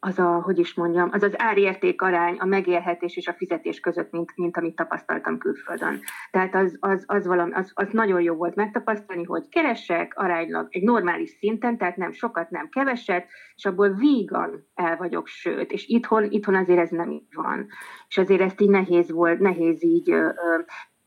az 0.00 0.18
a, 0.18 0.40
hogy 0.40 0.58
is 0.58 0.75
mondjam, 0.75 1.08
az 1.12 1.22
az 1.22 1.34
árérték 1.36 2.02
arány 2.02 2.36
a 2.36 2.44
megélhetés 2.44 3.16
és 3.16 3.26
a 3.26 3.32
fizetés 3.32 3.80
között, 3.80 4.10
mint, 4.10 4.32
mint 4.36 4.56
amit 4.56 4.76
tapasztaltam 4.76 5.38
külföldön. 5.38 6.00
Tehát 6.30 6.54
az, 6.54 6.76
az, 6.80 7.04
az, 7.06 7.26
valami, 7.26 7.52
az, 7.52 7.70
az 7.75 7.88
nagyon 7.90 8.20
jó 8.20 8.34
volt 8.34 8.54
megtapasztalni, 8.54 9.25
hogy 9.25 9.48
keresek 9.48 10.12
aránylag 10.16 10.66
egy 10.70 10.82
normális 10.82 11.30
szinten, 11.30 11.78
tehát 11.78 11.96
nem 11.96 12.12
sokat, 12.12 12.50
nem 12.50 12.68
keveset, 12.68 13.26
és 13.54 13.64
abból 13.64 13.88
vígan 13.88 14.66
el 14.75 14.96
vagyok, 14.96 15.26
sőt, 15.26 15.72
és 15.72 15.86
itthon, 15.86 16.30
itthon 16.30 16.54
azért 16.54 16.80
ez 16.80 16.90
nem 16.90 17.10
így 17.10 17.34
van. 17.34 17.66
És 18.08 18.18
azért 18.18 18.40
ezt 18.40 18.60
így 18.60 18.70
nehéz 18.70 19.10
volt, 19.10 19.38
nehéz 19.38 19.84
így 19.84 20.14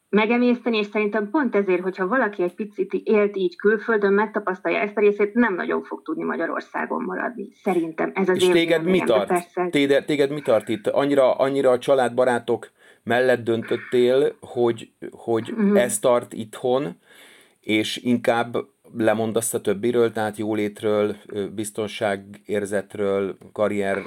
megemészteni, 0.10 0.78
és 0.78 0.88
szerintem 0.88 1.30
pont 1.30 1.56
ezért, 1.56 1.82
hogyha 1.82 2.08
valaki 2.08 2.44
egy 2.44 2.54
picit 2.54 2.94
élt 2.94 3.36
így 3.36 3.56
külföldön, 3.56 4.14
megtapasztalja 4.14 4.80
ezt 4.80 4.98
a 4.98 5.00
részét, 5.00 5.34
nem 5.34 5.56
nagyon 5.56 5.84
fog 5.84 6.02
tudni 6.02 6.24
Magyarországon 6.24 7.04
maradni. 7.04 7.48
Szerintem 7.64 8.12
ez 8.16 8.30
az 8.30 8.36
És 8.36 8.48
téged 8.48 8.84
mi 8.84 9.00
tart? 9.00 9.32
Téged, 9.70 10.06
téged 10.06 10.32
mi 10.32 10.42
tart 10.42 10.70
itt? 10.70 10.88
Annyira, 10.88 11.34
annyira 11.34 11.70
a 11.70 11.80
családbarátok 11.80 12.72
mellett 13.04 13.44
döntöttél, 13.44 14.36
hogy, 14.40 14.92
hogy 15.12 15.52
uh-huh. 15.52 15.82
ez 15.82 16.00
tart 16.00 16.34
itthon, 16.34 16.96
és 17.62 17.98
inkább 17.98 18.58
lemondasz 18.98 19.54
a 19.54 19.62
többiről, 19.62 20.12
tehát 20.12 20.38
jólétről, 20.38 21.16
biztonságérzetről, 21.56 23.38
karrier 23.52 24.02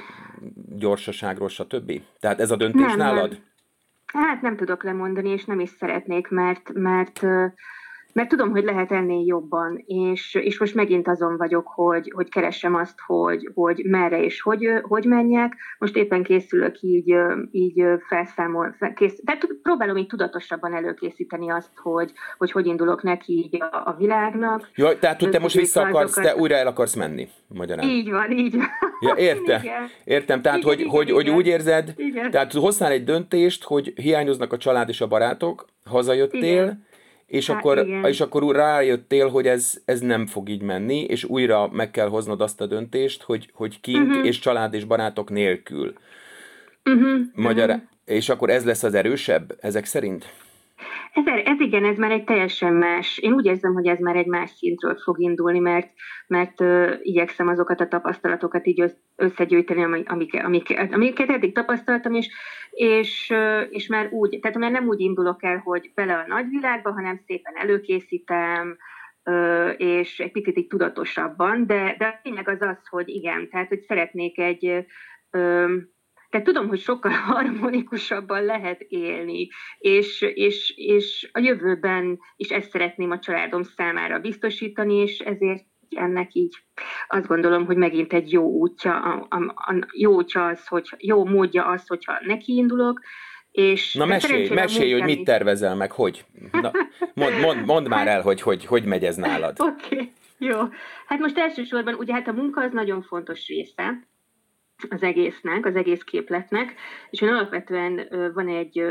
gyorsaságról, 0.75 1.49
stb. 1.49 2.01
Tehát 2.19 2.39
ez 2.39 2.51
a 2.51 2.55
döntés 2.55 2.85
nem, 2.85 2.97
nálad? 2.97 3.29
Nem. 3.29 3.39
Hát 4.13 4.41
nem 4.41 4.55
tudok 4.55 4.83
lemondani, 4.83 5.29
és 5.29 5.45
nem 5.45 5.59
is 5.59 5.69
szeretnék, 5.69 6.27
mert, 6.27 6.73
mert 6.73 7.19
mert 8.13 8.29
tudom, 8.29 8.51
hogy 8.51 8.63
lehet 8.63 8.91
ennél 8.91 9.25
jobban, 9.25 9.83
és, 9.85 10.33
és 10.33 10.59
most 10.59 10.75
megint 10.75 11.07
azon 11.07 11.37
vagyok, 11.37 11.67
hogy, 11.67 12.11
hogy 12.15 12.29
keresem 12.29 12.75
azt, 12.75 12.99
hogy, 13.05 13.49
hogy 13.53 13.81
merre 13.85 14.23
és 14.23 14.41
hogy, 14.41 14.67
hogy 14.81 15.05
menjek. 15.05 15.53
Most 15.77 15.95
éppen 15.95 16.23
készülök 16.23 16.81
így, 16.81 17.15
így 17.51 17.83
felszámol, 18.07 18.75
kész, 18.95 19.21
tehát 19.25 19.47
próbálom 19.61 19.97
így 19.97 20.07
tudatosabban 20.07 20.73
előkészíteni 20.73 21.51
azt, 21.51 21.71
hogy 21.75 22.11
hogy, 22.37 22.51
hogy 22.51 22.65
indulok 22.65 23.03
neki 23.03 23.33
így 23.33 23.61
a, 23.61 23.81
a 23.85 23.95
világnak. 23.97 24.69
Jó, 24.75 24.91
tehát 24.91 25.19
hogy 25.19 25.29
te 25.29 25.39
most 25.39 25.55
vissza 25.55 25.81
akarsz, 25.81 26.13
te 26.13 26.35
újra 26.35 26.55
el 26.55 26.67
akarsz 26.67 26.95
menni, 26.95 27.27
magyarán. 27.47 27.89
Így 27.89 28.09
van, 28.09 28.31
így 28.31 28.55
van. 28.55 28.67
Ja, 28.99 29.15
értem, 29.15 29.61
értem. 30.03 30.41
Tehát, 30.41 30.57
igen, 30.57 30.69
hogy, 30.69 30.79
igen, 30.79 30.91
hogy, 30.91 31.09
igen. 31.09 31.15
hogy 31.15 31.29
úgy 31.29 31.47
érzed, 31.47 31.93
igen. 31.95 32.31
tehát 32.31 32.53
hoznál 32.53 32.91
egy 32.91 33.03
döntést, 33.03 33.63
hogy 33.63 33.93
hiányoznak 33.95 34.53
a 34.53 34.57
család 34.57 34.89
és 34.89 35.01
a 35.01 35.07
barátok, 35.07 35.65
hazajöttél, 35.85 36.41
igen 36.41 36.91
és, 37.25 37.47
hát 37.47 37.57
akkor, 37.57 37.87
és 38.03 38.21
akkor 38.21 38.55
rájöttél, 38.55 39.27
hogy 39.29 39.47
ez, 39.47 39.81
ez 39.85 39.99
nem 39.99 40.27
fog 40.27 40.49
így 40.49 40.61
menni, 40.61 41.03
és 41.03 41.23
újra 41.23 41.69
meg 41.71 41.91
kell 41.91 42.07
hoznod 42.07 42.41
azt 42.41 42.61
a 42.61 42.65
döntést, 42.65 43.21
hogy, 43.21 43.49
hogy 43.53 43.81
kint 43.81 44.09
uh-huh. 44.09 44.25
és 44.25 44.39
család 44.39 44.73
és 44.73 44.83
barátok 44.83 45.29
nélkül. 45.29 45.93
Uh-huh. 46.85 47.19
Magyar, 47.35 47.69
uh-huh. 47.69 47.83
És 48.05 48.29
akkor 48.29 48.49
ez 48.49 48.65
lesz 48.65 48.83
az 48.83 48.93
erősebb, 48.93 49.57
ezek 49.61 49.85
szerint? 49.85 50.33
Ez, 51.13 51.23
ez 51.45 51.59
igen, 51.59 51.85
ez 51.85 51.97
már 51.97 52.11
egy 52.11 52.23
teljesen 52.23 52.73
más, 52.73 53.17
én 53.17 53.33
úgy 53.33 53.45
érzem, 53.45 53.73
hogy 53.73 53.87
ez 53.87 53.99
már 53.99 54.15
egy 54.15 54.25
más 54.25 54.49
szintről 54.49 54.95
fog 54.95 55.19
indulni, 55.19 55.59
mert, 55.59 55.91
mert 56.27 56.61
uh, 56.61 56.93
igyekszem 57.01 57.47
azokat 57.47 57.81
a 57.81 57.87
tapasztalatokat 57.87 58.67
így 58.67 58.83
összegyűjteni, 59.15 59.83
amik, 60.05 60.43
amik, 60.43 60.79
amiket 60.91 61.29
eddig 61.29 61.53
tapasztaltam, 61.53 62.13
és, 62.13 62.29
és, 62.71 63.29
uh, 63.29 63.61
és 63.69 63.87
már 63.87 64.07
úgy, 64.11 64.39
tehát 64.41 64.57
már 64.57 64.71
nem 64.71 64.87
úgy 64.87 64.99
indulok 64.99 65.43
el, 65.43 65.57
hogy 65.57 65.91
bele 65.95 66.13
a 66.13 66.27
nagyvilágba, 66.27 66.91
hanem 66.91 67.21
szépen 67.25 67.55
előkészítem, 67.55 68.77
uh, 69.23 69.73
és 69.77 70.19
egy 70.19 70.31
picit 70.31 70.57
így 70.57 70.67
tudatosabban, 70.67 71.67
de, 71.67 71.95
de 71.97 72.19
tényleg 72.23 72.49
az 72.49 72.61
az, 72.61 72.87
hogy 72.89 73.09
igen, 73.09 73.49
tehát 73.49 73.67
hogy 73.67 73.81
szeretnék 73.81 74.39
egy 74.39 74.85
tehát 76.33 76.47
tudom, 76.47 76.67
hogy 76.67 76.79
sokkal 76.79 77.11
harmonikusabban 77.33 78.43
lehet 78.43 78.81
élni, 78.81 79.47
és, 79.77 80.21
és, 80.21 80.73
és 80.75 81.29
a 81.31 81.39
jövőben 81.39 82.19
is 82.35 82.49
ezt 82.49 82.69
szeretném 82.69 83.11
a 83.11 83.19
családom 83.19 83.63
számára 83.63 84.19
biztosítani, 84.19 84.95
és 84.95 85.19
ezért 85.19 85.63
ennek 85.89 86.33
így 86.33 86.55
azt 87.07 87.27
gondolom, 87.27 87.65
hogy 87.65 87.77
megint 87.77 88.13
egy 88.13 88.31
jó 88.31 88.43
útja, 88.43 88.99
a, 89.01 89.25
a, 89.29 89.43
a 89.45 89.87
jó 89.91 90.13
útja 90.13 90.45
az, 90.45 90.67
hogy 90.67 90.89
jó 90.97 91.25
módja 91.25 91.65
az, 91.65 91.87
hogyha 91.87 92.13
nekiindulok, 92.25 92.99
és 93.51 93.93
Na 93.93 94.05
mesélj, 94.05 94.49
mesélj 94.49 94.91
hogy 94.91 95.03
mit 95.03 95.23
tervezel 95.23 95.75
meg, 95.75 95.91
hogy? 95.91 96.25
Na, 96.51 96.71
mond, 97.13 97.39
mond, 97.41 97.65
mondd 97.65 97.87
már 97.87 98.07
el, 98.07 98.21
hogy, 98.21 98.41
hogy 98.41 98.65
hogy 98.65 98.85
megy 98.85 99.03
ez 99.03 99.15
nálad. 99.15 99.59
Oké, 99.61 99.95
okay, 99.95 100.11
jó. 100.37 100.59
Hát 101.07 101.19
most 101.19 101.37
elsősorban 101.37 101.93
ugye 101.93 102.13
hát 102.13 102.27
a 102.27 102.33
munka 102.33 102.61
az 102.61 102.71
nagyon 102.71 103.01
fontos 103.01 103.47
része, 103.47 104.07
az 104.89 105.03
egésznek, 105.03 105.65
az 105.65 105.75
egész 105.75 106.01
képletnek, 106.03 106.73
és 107.09 107.21
én 107.21 107.29
alapvetően 107.29 108.07
van 108.33 108.47
egy, 108.47 108.83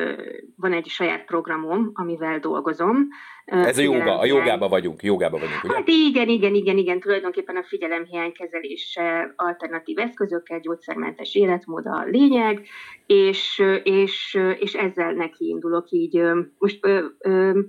van 0.57 0.73
egy 0.73 0.87
saját 0.87 1.25
programom, 1.25 1.91
amivel 1.95 2.39
dolgozom. 2.39 3.09
Ez 3.45 3.79
a 3.79 3.83
joga, 3.83 4.19
a 4.19 4.25
jogába 4.25 4.69
vagyunk, 4.69 5.03
jogába 5.03 5.39
vagyunk, 5.39 5.65
ugye? 5.65 5.75
Hát 5.75 5.89
igen, 5.89 6.29
igen, 6.29 6.55
igen, 6.55 6.77
igen, 6.77 7.01
tulajdonképpen 7.01 7.57
a 7.57 7.63
figyelemhiány 7.63 8.33
kezelése 8.33 9.33
alternatív 9.37 9.99
eszközökkel, 9.99 10.61
gyógyszermentes 10.61 11.35
életmód 11.35 11.87
a 11.87 12.05
lényeg, 12.05 12.67
és, 13.07 13.63
és, 13.83 14.39
és 14.59 14.75
ezzel 14.75 15.13
neki 15.13 15.49
indulok 15.49 15.91
így. 15.91 16.23
Most 16.59 16.87
ö, 16.87 17.05
ö, 17.19 17.61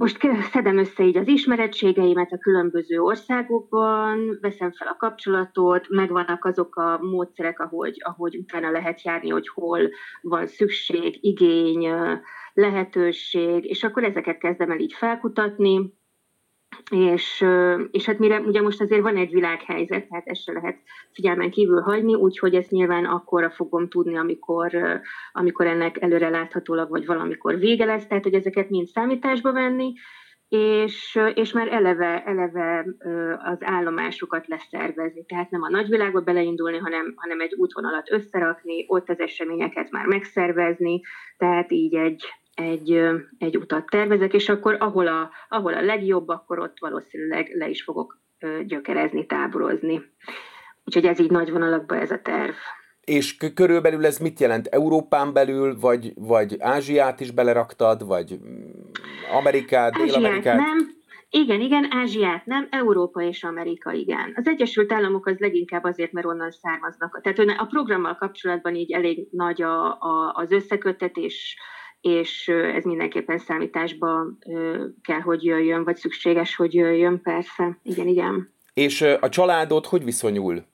most 0.00 0.18
szedem 0.52 0.78
össze 0.78 1.04
így 1.04 1.16
az 1.16 1.28
ismerettségeimet 1.28 2.32
a 2.32 2.38
különböző 2.38 3.00
országokban, 3.00 4.38
veszem 4.40 4.72
fel 4.72 4.88
a 4.88 4.96
kapcsolatot, 4.96 5.88
megvannak 5.88 6.44
azok 6.44 6.76
a 6.76 6.98
módszerek, 7.02 7.58
ahogy, 7.58 7.96
ahogy 7.98 8.36
utána 8.36 8.70
lehet 8.70 9.02
járni, 9.02 9.28
hogy 9.28 9.48
hol 9.48 9.90
van 10.20 10.46
szükség, 10.46 11.18
igény, 11.24 11.88
lehetőség, 12.52 13.64
és 13.64 13.82
akkor 13.82 14.04
ezeket 14.04 14.38
kezdem 14.38 14.70
el 14.70 14.78
így 14.78 14.92
felkutatni, 14.92 15.98
és, 16.90 17.44
és 17.90 18.04
hát 18.04 18.18
mire, 18.18 18.40
ugye 18.40 18.62
most 18.62 18.80
azért 18.80 19.02
van 19.02 19.16
egy 19.16 19.32
világhelyzet, 19.32 20.08
tehát 20.08 20.26
ezt 20.26 20.42
se 20.42 20.52
lehet 20.52 20.78
figyelmen 21.12 21.50
kívül 21.50 21.80
hagyni, 21.80 22.14
úgyhogy 22.14 22.54
ezt 22.54 22.70
nyilván 22.70 23.04
akkorra 23.04 23.50
fogom 23.50 23.88
tudni, 23.88 24.16
amikor, 24.16 25.00
amikor 25.32 25.66
ennek 25.66 26.00
előre 26.00 26.28
láthatólag, 26.28 26.88
vagy 26.90 27.06
valamikor 27.06 27.58
vége 27.58 27.84
lesz, 27.84 28.06
tehát 28.06 28.24
hogy 28.24 28.34
ezeket 28.34 28.70
mind 28.70 28.86
számításba 28.86 29.52
venni, 29.52 29.92
és, 30.48 31.18
és 31.34 31.52
már 31.52 31.68
eleve, 31.68 32.24
eleve 32.24 32.86
az 33.44 33.58
állomásokat 33.60 34.46
leszervezni, 34.46 35.24
tehát 35.24 35.50
nem 35.50 35.62
a 35.62 35.68
nagyvilágba 35.68 36.20
beleindulni, 36.20 36.78
hanem, 36.78 37.12
hanem 37.16 37.40
egy 37.40 37.54
útvonalat 37.54 38.10
összerakni, 38.10 38.84
ott 38.88 39.08
az 39.08 39.20
eseményeket 39.20 39.90
már 39.90 40.06
megszervezni, 40.06 41.00
tehát 41.36 41.72
így 41.72 41.94
egy, 41.94 42.24
egy, 42.54 43.00
egy 43.38 43.56
utat 43.56 43.86
tervezek, 43.86 44.32
és 44.32 44.48
akkor 44.48 44.76
ahol 44.78 45.06
a, 45.06 45.30
ahol 45.48 45.74
a 45.74 45.82
legjobb, 45.82 46.28
akkor 46.28 46.58
ott 46.58 46.78
valószínűleg 46.78 47.50
le 47.54 47.68
is 47.68 47.82
fogok 47.82 48.20
gyökerezni, 48.66 49.26
táborozni. 49.26 50.02
Úgyhogy 50.84 51.04
ez 51.04 51.20
így 51.20 51.30
nagy 51.30 51.50
vonalakban 51.50 51.98
ez 51.98 52.10
a 52.10 52.20
terv. 52.22 52.54
És 53.04 53.36
körülbelül 53.54 54.06
ez 54.06 54.18
mit 54.18 54.40
jelent? 54.40 54.66
Európán 54.66 55.32
belül, 55.32 55.78
vagy, 55.80 56.12
vagy 56.14 56.56
Ázsiát 56.58 57.20
is 57.20 57.30
beleraktad, 57.30 58.06
vagy 58.06 58.38
Amerikát, 59.32 59.92
Dél-Amerikát? 59.92 60.56
nem. 60.56 60.98
Igen, 61.32 61.60
igen, 61.60 61.86
Ázsiát 61.90 62.46
nem, 62.46 62.68
Európa 62.70 63.22
és 63.22 63.44
Amerika 63.44 63.92
igen. 63.92 64.32
Az 64.36 64.46
Egyesült 64.48 64.92
Államok 64.92 65.26
az 65.26 65.38
leginkább 65.38 65.84
azért, 65.84 66.12
mert 66.12 66.26
onnan 66.26 66.50
származnak. 66.50 67.20
Tehát 67.22 67.60
a 67.60 67.66
programmal 67.66 68.14
kapcsolatban 68.14 68.74
így 68.74 68.92
elég 68.92 69.28
nagy 69.30 69.62
a, 69.62 70.00
a, 70.00 70.32
az 70.34 70.52
összekötetés 70.52 71.58
és 72.00 72.48
ez 72.48 72.84
mindenképpen 72.84 73.38
számításba 73.38 74.26
kell, 75.02 75.20
hogy 75.20 75.44
jöjjön, 75.44 75.84
vagy 75.84 75.96
szükséges, 75.96 76.56
hogy 76.56 76.74
jöjjön, 76.74 77.20
persze. 77.22 77.78
Igen, 77.82 78.06
igen. 78.06 78.52
És 78.74 79.02
a 79.20 79.28
családod 79.28 79.86
hogy 79.86 80.04
viszonyul? 80.04 80.64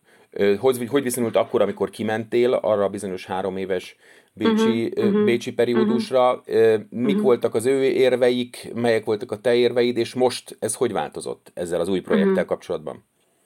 Hogy, 0.59 0.89
hogy 0.89 1.03
viszonyult 1.03 1.37
akkor, 1.37 1.63
amikor 1.63 1.91
kimentél 1.91 2.53
arra 2.53 2.85
a 2.85 2.89
bizonyos 2.89 3.27
három 3.27 3.57
éves 3.57 3.97
Bécsi, 4.33 4.85
uh-huh, 4.85 5.07
uh-huh, 5.07 5.25
Bécsi 5.25 5.53
periódusra? 5.53 6.43
Uh-huh. 6.47 6.81
Mik 6.91 7.07
uh-huh. 7.07 7.23
voltak 7.23 7.55
az 7.55 7.67
ő 7.67 7.83
érveik, 7.83 8.71
melyek 8.75 9.05
voltak 9.05 9.33
a 9.33 9.41
te 9.41 9.55
érveid, 9.55 9.97
és 9.97 10.15
most 10.15 10.57
ez 10.59 10.75
hogy 10.75 10.93
változott 10.93 11.51
ezzel 11.55 11.81
az 11.81 11.89
új 11.89 12.01
projekttel 12.01 12.33
uh-huh. 12.33 12.47
kapcsolatban? 12.47 13.05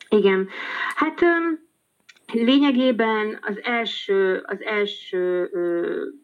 Igen, 0.09 0.49
hát 0.95 1.21
um, 1.23 1.70
Lényegében 2.33 3.39
az 3.41 3.61
első, 3.63 4.43
az 4.47 4.63
első 4.63 5.51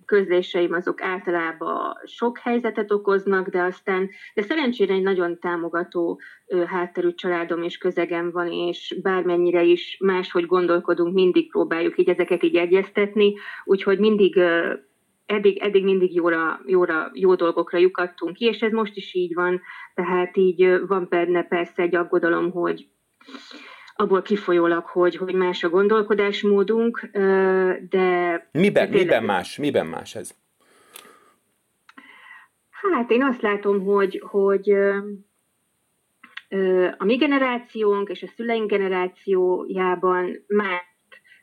közléseim 0.05 0.73
azok 0.73 1.03
általában 1.03 1.95
sok 2.05 2.39
helyzetet 2.39 2.93
okoznak, 2.93 3.49
de 3.49 3.63
aztán, 3.63 4.11
de 4.35 4.43
szerencsére 4.43 4.95
egy 4.95 5.03
nagyon 5.03 5.39
támogató 5.39 6.21
hátterű 6.67 7.15
családom 7.15 7.63
és 7.63 7.79
közegem 7.79 8.31
van, 8.31 8.53
és 8.53 8.99
bármennyire 9.03 9.63
is 9.63 9.97
máshogy 10.01 10.47
gondolkodunk, 10.47 11.15
mindig 11.15 11.51
próbáljuk 11.51 11.99
így 11.99 12.09
ezeket 12.09 12.43
így 12.43 12.57
egyeztetni, 12.57 13.35
úgyhogy 13.65 13.99
mindig 13.99 14.41
eddig, 15.27 15.59
eddig 15.59 15.85
mindig 15.85 16.15
jóra, 16.15 16.61
jóra, 16.67 17.11
jó 17.13 17.35
dolgokra 17.35 17.79
lyukadtunk 17.79 18.37
ki, 18.37 18.45
és 18.45 18.61
ez 18.61 18.73
most 18.73 18.97
is 18.97 19.15
így 19.15 19.35
van, 19.35 19.61
tehát 19.95 20.37
így 20.37 20.81
van 20.87 21.07
benne 21.11 21.43
persze 21.43 21.83
egy 21.83 21.95
aggodalom, 21.95 22.51
hogy 22.51 22.89
abból 23.97 24.23
kifolyólag, 24.23 24.85
hogy, 24.85 25.17
hogy 25.17 25.35
más 25.35 25.65
a 25.65 25.69
gondolkodásmódunk, 25.69 27.09
de... 27.89 28.49
Miben, 28.53 28.91
de 28.91 28.97
miben 28.97 29.25
más? 29.25 29.57
Miben 29.57 29.87
más 29.87 30.15
ez? 30.15 30.35
Hát 32.71 33.11
én 33.11 33.23
azt 33.23 33.43
látom, 33.43 33.85
hogy, 33.85 34.23
hogy 34.27 34.71
a 36.99 37.05
mi 37.05 37.17
generációnk 37.17 38.09
és 38.09 38.23
a 38.23 38.33
szüleink 38.37 38.71
generációjában 38.71 40.45
más, 40.47 40.83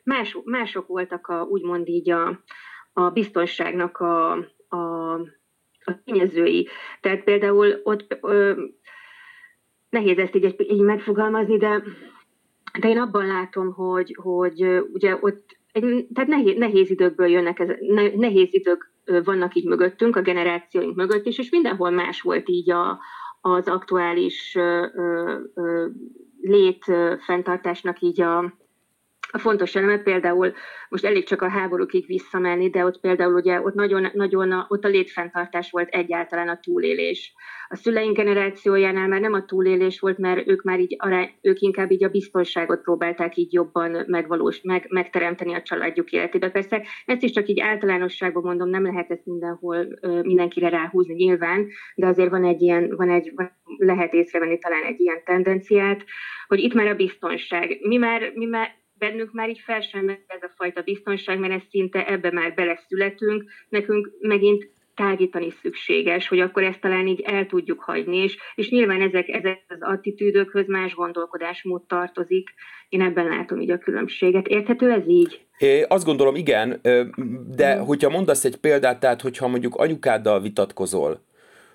más, 0.04 0.36
mások 0.44 0.86
voltak 0.86 1.26
a, 1.26 1.42
úgymond 1.42 1.88
így 1.88 2.10
a, 2.10 2.42
a 2.92 3.10
biztonságnak 3.10 3.98
a, 3.98 4.32
a, 4.68 5.12
a 5.84 6.02
tényezői. 6.04 6.68
Tehát 7.00 7.24
például 7.24 7.80
ott 7.82 8.18
ö, 8.20 8.62
nehéz 9.90 10.18
ezt 10.18 10.34
így, 10.34 10.54
így 10.58 10.80
megfogalmazni, 10.80 11.56
de 11.56 11.82
de 12.80 12.88
én 12.88 12.98
abban 12.98 13.26
látom, 13.26 13.72
hogy, 13.72 14.16
hogy 14.22 14.84
ugye 14.92 15.16
ott 15.20 15.58
egy, 15.72 16.06
tehát 16.14 16.30
nehéz, 16.30 16.56
nehéz 16.56 16.90
időkből 16.90 17.26
jönnek, 17.26 17.58
ez, 17.58 17.68
nehéz 18.14 18.48
idők 18.50 18.92
vannak 19.24 19.54
így 19.54 19.64
mögöttünk, 19.66 20.16
a 20.16 20.22
generációink 20.22 20.96
mögött 20.96 21.26
is, 21.26 21.38
és 21.38 21.50
mindenhol 21.50 21.90
más 21.90 22.20
volt 22.20 22.48
így 22.48 22.70
a, 22.70 22.98
az 23.40 23.68
aktuális 23.68 24.54
ö, 24.54 24.86
ö, 25.54 25.86
lét 26.40 26.84
fenntartásnak 27.24 28.00
így 28.00 28.20
a, 28.20 28.54
a 29.34 29.38
fontos 29.38 29.74
eleme 29.74 29.98
például, 29.98 30.52
most 30.88 31.04
elég 31.04 31.24
csak 31.24 31.42
a 31.42 31.48
háborúkig 31.48 32.06
visszamenni, 32.06 32.70
de 32.70 32.84
ott 32.84 33.00
például 33.00 33.34
ugye 33.34 33.60
ott 33.60 33.74
nagyon, 33.74 34.06
nagyon 34.12 34.52
a, 34.52 34.66
ott 34.68 34.84
a 34.84 34.88
létfenntartás 34.88 35.70
volt 35.70 35.88
egyáltalán 35.88 36.48
a 36.48 36.58
túlélés. 36.62 37.34
A 37.68 37.76
szüleink 37.76 38.16
generációjánál 38.16 39.08
már 39.08 39.20
nem 39.20 39.32
a 39.32 39.44
túlélés 39.44 40.00
volt, 40.00 40.18
mert 40.18 40.48
ők 40.48 40.62
már 40.62 40.80
így 40.80 40.96
ők 41.40 41.60
inkább 41.60 41.90
így 41.90 42.04
a 42.04 42.08
biztonságot 42.08 42.82
próbálták 42.82 43.36
így 43.36 43.52
jobban 43.52 44.04
megvalós, 44.06 44.60
meg, 44.62 44.86
megteremteni 44.88 45.54
a 45.54 45.62
családjuk 45.62 46.10
életébe. 46.10 46.50
Persze 46.50 46.82
ezt 47.06 47.22
is 47.22 47.30
csak 47.30 47.48
így 47.48 47.60
általánosságban 47.60 48.42
mondom, 48.42 48.68
nem 48.68 48.82
lehet 48.82 49.10
ezt 49.10 49.26
mindenhol 49.26 49.86
mindenkire 50.22 50.68
ráhúzni 50.68 51.14
nyilván, 51.14 51.66
de 51.94 52.06
azért 52.06 52.30
van 52.30 52.44
egy 52.44 52.62
ilyen, 52.62 52.96
van 52.96 53.10
egy, 53.10 53.32
lehet 53.76 54.12
észrevenni 54.12 54.58
talán 54.58 54.84
egy 54.84 55.00
ilyen 55.00 55.22
tendenciát, 55.24 56.04
hogy 56.46 56.58
itt 56.58 56.74
már 56.74 56.86
a 56.86 56.94
biztonság. 56.94 57.78
Mi 57.80 57.96
már, 57.96 58.32
mi 58.34 58.46
már 58.46 58.82
bennünk 59.04 59.32
már 59.32 59.48
így 59.48 59.62
fel 59.64 59.80
sem 59.80 60.08
ez 60.08 60.42
a 60.42 60.52
fajta 60.56 60.82
biztonság, 60.82 61.38
mert 61.38 61.52
ez 61.52 61.62
szinte 61.70 62.06
ebbe 62.06 62.30
már 62.32 62.54
beleszületünk, 62.54 63.44
nekünk 63.68 64.10
megint 64.20 64.72
tágítani 64.94 65.50
szükséges, 65.62 66.28
hogy 66.28 66.40
akkor 66.40 66.62
ezt 66.62 66.80
talán 66.80 67.06
így 67.06 67.20
el 67.20 67.46
tudjuk 67.46 67.80
hagyni, 67.80 68.16
és, 68.16 68.36
és 68.54 68.70
nyilván 68.70 69.00
ezek, 69.00 69.28
ezek 69.28 69.64
az 69.68 69.76
attitűdökhöz 69.80 70.66
más 70.66 70.94
gondolkodásmód 70.94 71.82
tartozik. 71.86 72.48
Én 72.88 73.00
ebben 73.00 73.26
látom 73.26 73.60
így 73.60 73.70
a 73.70 73.78
különbséget. 73.78 74.46
Érthető 74.46 74.90
ez 74.90 75.08
így? 75.08 75.40
É, 75.58 75.82
azt 75.82 76.04
gondolom, 76.04 76.34
igen, 76.34 76.80
de 77.56 77.74
hmm. 77.74 77.86
hogyha 77.86 78.10
mondasz 78.10 78.44
egy 78.44 78.56
példát, 78.56 79.00
tehát 79.00 79.20
hogyha 79.20 79.48
mondjuk 79.48 79.74
anyukáddal 79.74 80.40
vitatkozol, 80.40 81.20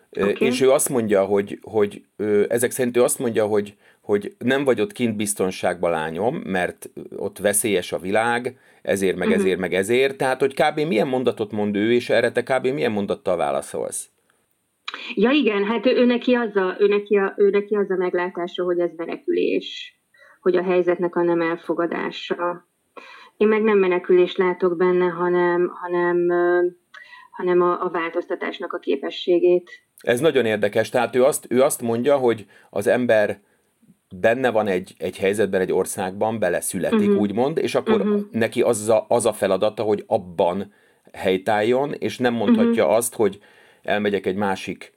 okay. 0.10 0.36
és 0.40 0.62
ő 0.62 0.72
azt 0.72 0.90
mondja, 0.90 1.24
hogy, 1.24 1.60
hogy 1.62 2.02
ezek 2.48 2.72
szerint 2.72 2.98
ő 2.98 3.04
azt 3.04 3.20
mondja, 3.20 3.46
hogy 3.46 3.76
hogy 4.10 4.36
nem 4.38 4.64
vagy 4.64 4.82
ott 4.82 4.92
kint 4.92 5.16
biztonságban 5.16 5.92
lányom, 5.92 6.36
mert 6.36 6.90
ott 7.16 7.38
veszélyes 7.38 7.92
a 7.92 8.00
világ, 8.00 8.60
ezért, 8.82 9.18
meg 9.18 9.28
uh-huh. 9.28 9.44
ezért, 9.44 9.60
meg 9.60 9.74
ezért. 9.74 10.18
Tehát, 10.18 10.40
hogy 10.40 10.54
kb. 10.54 10.80
milyen 10.80 11.08
mondatot 11.08 11.52
mond 11.52 11.76
ő, 11.76 11.94
és 11.94 12.10
erre 12.10 12.32
te 12.32 12.44
kb. 12.44 12.68
milyen 12.68 12.92
mondattal 12.92 13.38
válaszolsz? 13.38 14.10
Ja 15.16 15.32
igen, 15.32 15.64
hát 15.64 15.86
ő, 15.86 15.96
ő, 15.96 16.06
neki 16.06 16.34
az 16.34 16.56
a, 16.56 16.76
ő, 16.80 16.88
neki 16.88 17.16
a, 17.16 17.34
ő 17.38 17.50
neki 17.50 17.76
az 17.76 17.90
a 17.90 17.96
meglátása, 17.96 18.64
hogy 18.64 18.80
ez 18.80 18.90
menekülés, 18.96 20.00
hogy 20.42 20.56
a 20.56 20.64
helyzetnek 20.64 21.16
a 21.16 21.22
nem 21.22 21.42
elfogadása. 21.42 22.68
Én 23.38 23.48
meg 23.48 23.62
nem 23.62 23.78
menekülés 23.78 24.36
látok 24.36 24.78
benne, 24.78 25.06
hanem, 25.06 25.72
hanem, 25.82 26.28
hanem 27.32 27.62
a, 27.62 27.84
a 27.84 27.90
változtatásnak 27.90 28.74
a 28.74 28.80
képességét. 28.80 29.70
Ez 29.98 30.20
nagyon 30.20 30.46
érdekes. 30.46 30.90
Tehát 30.90 31.16
ő 31.16 31.24
azt, 31.24 31.46
ő 31.50 31.62
azt 31.62 31.82
mondja, 31.82 32.18
hogy 32.18 32.46
az 32.70 32.88
ember 32.88 33.48
benne 34.16 34.50
van 34.50 34.68
egy, 34.68 34.94
egy 34.98 35.18
helyzetben, 35.18 35.62
egy 35.62 35.72
országban, 35.72 36.40
beleszületik, 36.40 37.00
uh-huh. 37.00 37.22
úgymond, 37.22 37.58
és 37.58 37.76
akkor 37.76 38.02
uh-huh. 38.02 38.22
neki 38.32 38.62
az 38.62 38.90
a, 38.90 39.06
az 39.08 39.26
a 39.26 39.34
feladata, 39.34 39.84
hogy 39.84 40.04
abban 40.08 40.74
helytálljon, 41.14 41.94
és 41.94 42.18
nem 42.18 42.34
mondhatja 42.34 42.84
uh-huh. 42.84 42.98
azt, 42.98 43.16
hogy 43.16 43.40
elmegyek 43.84 44.26
egy 44.26 44.36
másik 44.36 44.94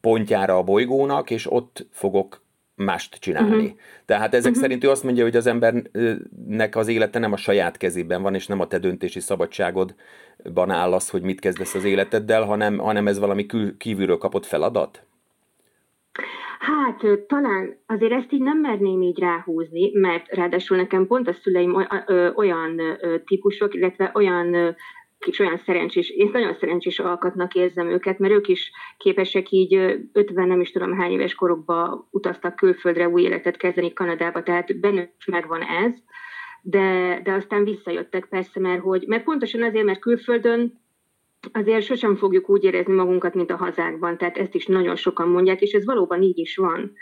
pontjára 0.00 0.56
a 0.56 0.62
bolygónak, 0.62 1.30
és 1.30 1.52
ott 1.52 1.86
fogok 1.90 2.42
mást 2.74 3.14
csinálni. 3.14 3.64
Uh-huh. 3.64 3.78
Tehát 4.04 4.34
ezek 4.34 4.50
uh-huh. 4.50 4.62
szerint 4.62 4.84
ő 4.84 4.90
azt 4.90 5.04
mondja, 5.04 5.22
hogy 5.22 5.36
az 5.36 5.46
embernek 5.46 6.76
az 6.76 6.88
élete 6.88 7.18
nem 7.18 7.32
a 7.32 7.36
saját 7.36 7.76
kezében 7.76 8.22
van, 8.22 8.34
és 8.34 8.46
nem 8.46 8.60
a 8.60 8.66
te 8.66 8.78
döntési 8.78 9.20
szabadságodban 9.20 10.70
áll 10.70 10.92
az, 10.92 11.08
hogy 11.08 11.22
mit 11.22 11.40
kezdesz 11.40 11.74
az 11.74 11.84
életeddel, 11.84 12.42
hanem, 12.42 12.78
hanem 12.78 13.06
ez 13.06 13.18
valami 13.18 13.46
kül, 13.46 13.76
kívülről 13.76 14.18
kapott 14.18 14.46
feladat? 14.46 15.02
Hát 16.58 17.04
talán 17.26 17.76
azért 17.86 18.12
ezt 18.12 18.32
így 18.32 18.42
nem 18.42 18.58
merném 18.58 19.02
így 19.02 19.18
ráhúzni, 19.18 19.90
mert 19.92 20.28
ráadásul 20.28 20.76
nekem 20.76 21.06
pont 21.06 21.28
a 21.28 21.32
szüleim 21.32 21.86
olyan 22.34 22.80
típusok, 23.24 23.74
illetve 23.74 24.10
olyan 24.14 24.76
kis 25.18 25.38
olyan 25.38 25.58
szerencsés, 25.58 26.10
én 26.10 26.30
nagyon 26.32 26.54
szerencsés 26.54 26.98
alkatnak 26.98 27.54
érzem 27.54 27.88
őket, 27.88 28.18
mert 28.18 28.32
ők 28.32 28.48
is 28.48 28.70
képesek 28.96 29.50
így 29.50 29.74
50 30.12 30.46
nem 30.46 30.60
is 30.60 30.70
tudom 30.70 30.92
hány 30.92 31.10
éves 31.10 31.34
korukba 31.34 32.08
utaztak 32.10 32.56
külföldre 32.56 33.08
új 33.08 33.22
életet 33.22 33.56
kezdeni 33.56 33.92
Kanadába, 33.92 34.42
tehát 34.42 34.80
bennük 34.80 35.10
is 35.18 35.24
megvan 35.26 35.62
ez, 35.62 35.92
de, 36.62 37.20
de 37.24 37.32
aztán 37.32 37.64
visszajöttek 37.64 38.26
persze, 38.26 38.60
mert, 38.60 38.80
hogy, 38.80 39.04
mert 39.06 39.24
pontosan 39.24 39.62
azért, 39.62 39.84
mert 39.84 40.00
külföldön 40.00 40.83
azért 41.52 41.84
sosem 41.84 42.16
fogjuk 42.16 42.48
úgy 42.48 42.64
érezni 42.64 42.94
magunkat, 42.94 43.34
mint 43.34 43.50
a 43.50 43.56
hazákban, 43.56 44.18
tehát 44.18 44.38
ezt 44.38 44.54
is 44.54 44.66
nagyon 44.66 44.96
sokan 44.96 45.28
mondják, 45.28 45.60
és 45.60 45.72
ez 45.72 45.84
valóban 45.84 46.22
így 46.22 46.38
is 46.38 46.56
van. 46.56 46.92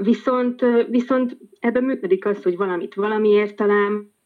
Viszont, 0.00 0.64
viszont 0.88 1.36
ebben 1.60 1.84
működik 1.84 2.26
az, 2.26 2.42
hogy 2.42 2.56
valamit 2.56 2.94
valamiért 2.94 3.56
talán, 3.56 4.16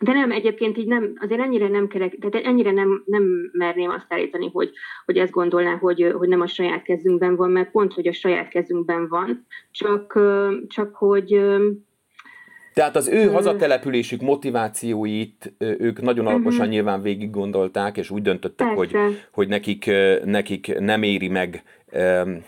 de 0.00 0.12
nem, 0.12 0.30
egyébként 0.30 0.78
így 0.78 0.86
nem, 0.86 1.12
azért 1.20 1.40
ennyire 1.40 1.68
nem 1.68 1.88
kerek, 1.88 2.16
tehát 2.18 2.46
ennyire 2.46 2.70
nem, 2.70 3.02
nem 3.06 3.50
merném 3.52 3.90
azt 3.90 4.12
állítani, 4.12 4.50
hogy, 4.52 4.70
hogy 5.04 5.16
ezt 5.16 5.32
gondolná, 5.32 5.76
hogy, 5.76 6.14
hogy 6.18 6.28
nem 6.28 6.40
a 6.40 6.46
saját 6.46 6.82
kezünkben 6.82 7.36
van, 7.36 7.50
mert 7.50 7.70
pont, 7.70 7.92
hogy 7.92 8.06
a 8.06 8.12
saját 8.12 8.48
kezünkben 8.48 9.08
van, 9.08 9.46
csak, 9.70 10.18
csak 10.66 10.94
hogy 10.94 11.44
tehát 12.74 12.96
az 12.96 13.08
ő 13.08 13.30
hazatelepülésük 13.30 14.20
motivációit 14.20 15.52
ők 15.58 16.02
nagyon 16.02 16.26
alaposan 16.26 16.58
uh-huh. 16.58 16.72
nyilván 16.72 17.02
végig 17.02 17.30
gondolták, 17.30 17.96
és 17.96 18.10
úgy 18.10 18.22
döntöttek, 18.22 18.66
hogy, 18.66 18.96
hogy 19.32 19.48
nekik, 19.48 19.90
nekik 20.24 20.78
nem 20.78 21.02
éri 21.02 21.28
meg 21.28 21.62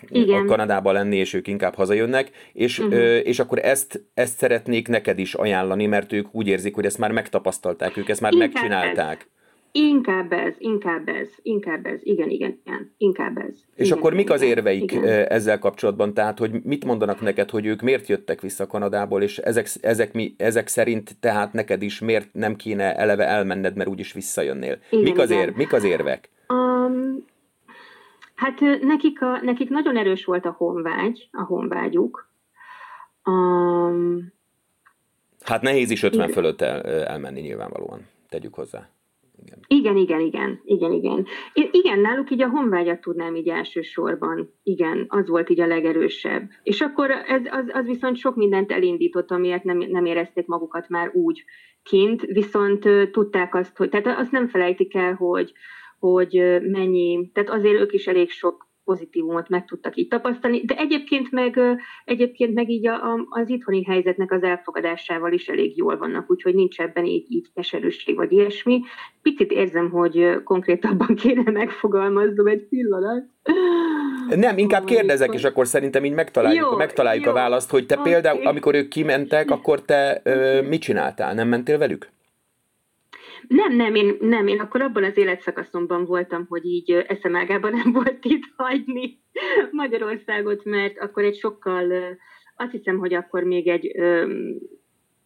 Igen. 0.09 0.43
a 0.43 0.45
Kanadába 0.45 0.93
lenni, 0.93 1.17
és 1.17 1.35
ők 1.35 1.47
inkább 1.47 1.75
hazajönnek, 1.75 2.31
és, 2.53 2.79
uh-huh. 2.79 3.21
és 3.25 3.39
akkor 3.39 3.59
ezt, 3.59 4.05
ezt 4.15 4.39
szeretnék 4.39 4.89
neked 4.89 5.19
is 5.19 5.35
ajánlani, 5.35 5.87
mert 5.87 6.13
ők 6.13 6.35
úgy 6.35 6.47
érzik, 6.47 6.75
hogy 6.75 6.85
ezt 6.85 6.99
már 6.99 7.11
megtapasztalták, 7.11 7.97
ők 7.97 8.09
ezt 8.09 8.21
már 8.21 8.33
inkább 8.33 8.53
megcsinálták. 8.53 9.17
Ez. 9.21 9.27
Inkább 9.75 10.33
ez, 10.33 10.55
inkább 10.59 11.09
ez, 11.09 11.29
inkább 11.43 11.87
ez, 11.87 12.01
igen, 12.03 12.31
igen, 12.31 12.61
igen, 12.65 12.95
inkább 12.97 13.37
ez. 13.37 13.55
És 13.75 13.87
igen, 13.87 13.99
akkor 13.99 14.15
mik 14.15 14.31
az 14.31 14.43
érveik 14.43 14.93
igen. 14.93 15.27
ezzel 15.29 15.59
kapcsolatban? 15.59 16.15
Tehát, 16.15 16.39
hogy 16.39 16.51
mit 16.63 16.85
mondanak 16.85 17.21
neked, 17.21 17.51
hogy 17.51 17.67
ők 17.67 17.81
miért 17.81 18.07
jöttek 18.07 18.41
vissza 18.41 18.67
Kanadából, 18.67 19.23
és 19.23 19.39
ezek, 19.39 19.69
ezek, 19.81 20.13
mi, 20.13 20.35
ezek 20.37 20.69
szerint 20.69 21.17
tehát 21.21 21.53
neked 21.53 21.83
is 21.83 22.01
miért 22.01 22.29
nem 22.33 22.57
kéne 22.57 22.97
eleve 22.97 23.27
elmenned, 23.27 23.77
mert 23.77 23.89
úgyis 23.89 24.13
visszajönnél? 24.13 24.79
Igen, 24.91 25.05
mik, 25.05 25.19
az 25.19 25.31
ér, 25.31 25.53
mik 25.57 25.73
az 25.73 25.85
érvek? 25.85 26.29
Um, 26.49 27.25
Hát 28.43 28.61
nekik, 28.81 29.23
a, 29.23 29.41
nekik 29.43 29.69
nagyon 29.69 29.97
erős 29.97 30.25
volt 30.25 30.45
a 30.45 30.55
honvágy, 30.59 31.29
a 31.33 31.43
honvágyuk. 31.43 32.29
Um, 33.25 34.33
hát 35.45 35.63
nehéz 35.63 35.91
is 35.91 36.03
50 36.03 36.21
igen. 36.21 36.33
fölött 36.35 36.61
el, 36.61 36.81
elmenni 37.05 37.41
nyilvánvalóan, 37.41 38.09
tegyük 38.29 38.55
hozzá. 38.55 38.89
Igen. 39.45 39.59
Igen, 39.67 39.97
igen, 39.97 40.21
igen, 40.65 40.93
igen, 40.93 41.27
igen. 41.73 42.01
Náluk 42.01 42.31
így 42.31 42.43
a 42.43 42.49
honvágyat 42.49 43.01
tudnám 43.01 43.35
így 43.35 43.49
elsősorban. 43.49 44.55
Igen, 44.63 45.05
az 45.09 45.29
volt 45.29 45.51
így 45.51 45.61
a 45.61 45.67
legerősebb. 45.67 46.49
És 46.63 46.81
akkor 46.81 47.11
ez, 47.11 47.43
az, 47.51 47.71
az 47.73 47.87
viszont 47.87 48.17
sok 48.17 48.37
mindent 48.37 48.73
elindított, 48.73 49.31
amiért 49.31 49.65
nem, 49.65 49.79
nem 49.79 50.05
érezték 50.05 50.47
magukat 50.47 50.89
már 50.89 51.11
úgy 51.15 51.45
kint, 51.83 52.21
viszont 52.23 52.89
tudták 53.11 53.55
azt, 53.55 53.77
hogy, 53.77 53.89
tehát 53.89 54.19
azt 54.19 54.31
nem 54.31 54.49
felejtik 54.49 54.95
el, 54.95 55.15
hogy, 55.15 55.53
hogy 55.99 56.61
mennyi, 56.63 57.31
tehát 57.33 57.51
azért 57.51 57.81
ők 57.81 57.93
is 57.93 58.07
elég 58.07 58.31
sok 58.31 58.71
pozitívumot 58.85 59.49
meg 59.49 59.65
tudtak 59.65 59.97
így 59.97 60.09
tapasztalni, 60.09 60.61
de 60.65 60.77
egyébként 60.77 61.31
meg, 61.31 61.61
egyébként 62.05 62.55
meg 62.55 62.71
így 62.71 62.87
a, 62.87 62.95
a, 62.95 63.27
az 63.29 63.49
itthoni 63.49 63.85
helyzetnek 63.85 64.33
az 64.33 64.43
elfogadásával 64.43 65.33
is 65.33 65.49
elég 65.49 65.77
jól 65.77 65.97
vannak, 65.97 66.31
úgyhogy 66.31 66.55
nincs 66.55 66.81
ebben 66.81 67.05
így, 67.05 67.27
így 67.29 67.47
keserűség 67.55 68.17
vagy 68.17 68.33
ilyesmi. 68.33 68.81
Picit 69.23 69.51
érzem, 69.51 69.91
hogy 69.91 70.43
konkrétabban 70.45 71.15
kéne 71.15 71.51
megfogalmaznom 71.51 72.47
egy 72.47 72.67
pillanat. 72.69 73.25
Nem, 74.37 74.59
inkább 74.59 74.85
kérdezek, 74.85 75.35
és 75.35 75.45
akkor 75.45 75.67
szerintem 75.67 76.05
így 76.05 76.15
megtaláljuk, 76.15 76.71
jó, 76.71 76.77
megtaláljuk 76.77 77.25
jó. 77.25 77.31
a 77.31 77.35
választ, 77.35 77.71
hogy 77.71 77.87
te 77.87 77.99
okay. 77.99 78.13
például, 78.13 78.47
amikor 78.47 78.75
ők 78.75 78.89
kimentek, 78.89 79.51
akkor 79.51 79.83
te 79.83 80.21
ö, 80.25 80.63
mit 80.63 80.81
csináltál? 80.81 81.35
Nem 81.35 81.49
mentél 81.49 81.79
velük? 81.79 82.11
Nem, 83.53 83.77
nem 83.77 83.95
én, 83.95 84.17
nem, 84.21 84.47
én 84.47 84.61
akkor 84.61 84.83
abban 84.83 85.05
az 85.05 85.17
életszakaszomban 85.17 86.05
voltam, 86.05 86.47
hogy 86.49 86.65
így 86.65 86.91
eszemágában 86.93 87.73
nem 87.73 87.93
volt 88.03 88.25
itt 88.25 88.45
hagyni 88.57 89.21
Magyarországot, 89.71 90.65
mert 90.65 90.99
akkor 90.99 91.25
egy 91.25 91.37
sokkal, 91.37 91.93
azt 92.57 92.71
hiszem, 92.71 92.99
hogy 92.99 93.15
akkor 93.15 93.43
még 93.43 93.69
egy, 93.69 93.85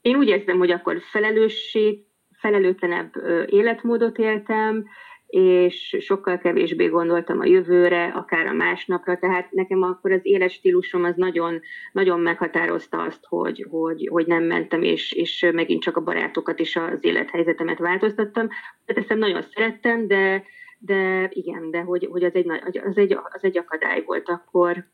én 0.00 0.16
úgy 0.16 0.28
érzem, 0.28 0.58
hogy 0.58 0.70
akkor 0.70 1.00
felelősség, 1.10 2.04
felelőtlenebb 2.32 3.12
életmódot 3.46 4.18
éltem, 4.18 4.86
és 5.26 5.96
sokkal 6.00 6.38
kevésbé 6.38 6.86
gondoltam 6.86 7.40
a 7.40 7.44
jövőre, 7.44 8.04
akár 8.04 8.46
a 8.46 8.52
másnapra, 8.52 9.18
tehát 9.18 9.52
nekem 9.52 9.82
akkor 9.82 10.12
az 10.12 10.20
életstílusom 10.22 11.04
az 11.04 11.14
nagyon, 11.16 11.60
nagyon 11.92 12.20
meghatározta 12.20 13.02
azt, 13.02 13.24
hogy, 13.28 13.66
hogy, 13.70 14.08
hogy 14.10 14.26
nem 14.26 14.42
mentem, 14.42 14.82
és, 14.82 15.12
és 15.12 15.50
megint 15.52 15.82
csak 15.82 15.96
a 15.96 16.00
barátokat 16.02 16.60
és 16.60 16.76
az 16.76 16.98
élethelyzetemet 17.00 17.78
változtattam. 17.78 18.48
Tehát 18.84 19.10
ezt 19.10 19.18
nagyon 19.18 19.42
szerettem, 19.54 20.06
de, 20.06 20.44
de 20.78 21.28
igen, 21.32 21.70
de 21.70 21.80
hogy, 21.80 22.08
hogy 22.10 22.24
az, 22.24 22.34
egy, 22.34 22.50
az, 22.86 22.96
egy, 22.96 23.12
az 23.12 23.44
egy 23.44 23.58
akadály 23.58 24.02
volt 24.06 24.28
akkor. 24.28 24.84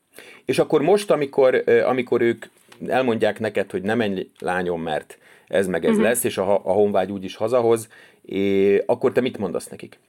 És 0.45 0.59
akkor 0.59 0.81
most, 0.81 1.11
amikor, 1.11 1.63
amikor 1.85 2.21
ők 2.21 2.45
elmondják 2.87 3.39
neked, 3.39 3.71
hogy 3.71 3.81
nem 3.81 3.97
menj 3.97 4.27
lányom, 4.39 4.81
mert 4.81 5.17
ez 5.47 5.67
meg 5.67 5.83
ez 5.83 5.89
uh-huh. 5.89 6.05
lesz, 6.05 6.23
és 6.23 6.37
a, 6.37 6.53
a 6.53 6.71
honvágy 6.71 7.11
úgyis 7.11 7.35
hazahoz, 7.35 7.89
és 8.21 8.81
akkor 8.85 9.11
te 9.11 9.21
mit 9.21 9.37
mondasz 9.37 9.67
nekik? 9.67 9.99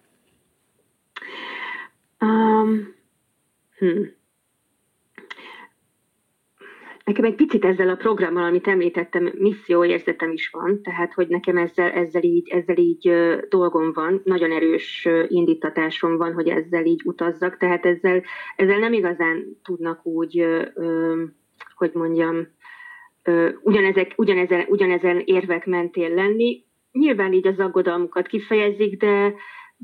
Um, 2.24 2.94
hm. 3.78 4.02
Nekem 7.04 7.24
egy 7.24 7.34
picit 7.34 7.64
ezzel 7.64 7.88
a 7.88 7.96
programmal, 7.96 8.44
amit 8.44 8.66
említettem, 8.66 9.32
misszióérzetem 9.38 10.30
is 10.30 10.48
van, 10.48 10.82
tehát 10.82 11.12
hogy 11.14 11.28
nekem 11.28 11.56
ezzel, 11.56 11.90
ezzel, 11.90 12.22
így, 12.22 12.48
ezzel 12.48 12.76
így 12.76 13.12
dolgom 13.48 13.92
van, 13.92 14.20
nagyon 14.24 14.52
erős 14.52 15.08
indítatásom 15.28 16.16
van, 16.16 16.32
hogy 16.32 16.48
ezzel 16.48 16.84
így 16.84 17.00
utazzak, 17.04 17.56
tehát 17.56 17.86
ezzel, 17.86 18.22
ezzel 18.56 18.78
nem 18.78 18.92
igazán 18.92 19.58
tudnak 19.64 20.06
úgy, 20.06 20.46
hogy 21.74 21.90
mondjam, 21.92 22.48
ugyanezek, 23.62 24.12
ugyanezen, 24.16 24.64
ugyanezen 24.68 25.22
érvek 25.24 25.66
mentén 25.66 26.14
lenni. 26.14 26.64
Nyilván 26.92 27.32
így 27.32 27.46
az 27.46 27.58
aggodalmukat 27.58 28.26
kifejezik, 28.26 29.00
de, 29.00 29.34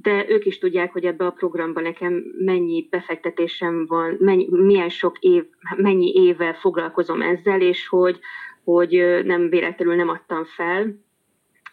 de 0.03 0.25
ők 0.29 0.45
is 0.45 0.59
tudják, 0.59 0.93
hogy 0.93 1.05
ebbe 1.05 1.27
a 1.27 1.31
programba 1.31 1.81
nekem 1.81 2.25
mennyi 2.39 2.87
befektetésem 2.91 3.87
van, 3.87 4.17
mennyi, 4.19 4.47
milyen 4.51 4.89
sok 4.89 5.19
év, 5.19 5.45
mennyi 5.77 6.13
évvel 6.15 6.55
foglalkozom 6.55 7.23
ezzel, 7.23 7.61
és 7.61 7.89
hogy, 7.89 8.19
hogy 8.65 9.21
nem 9.25 9.49
véletlenül 9.49 9.95
nem 9.95 10.09
adtam 10.09 10.45
fel. 10.45 10.99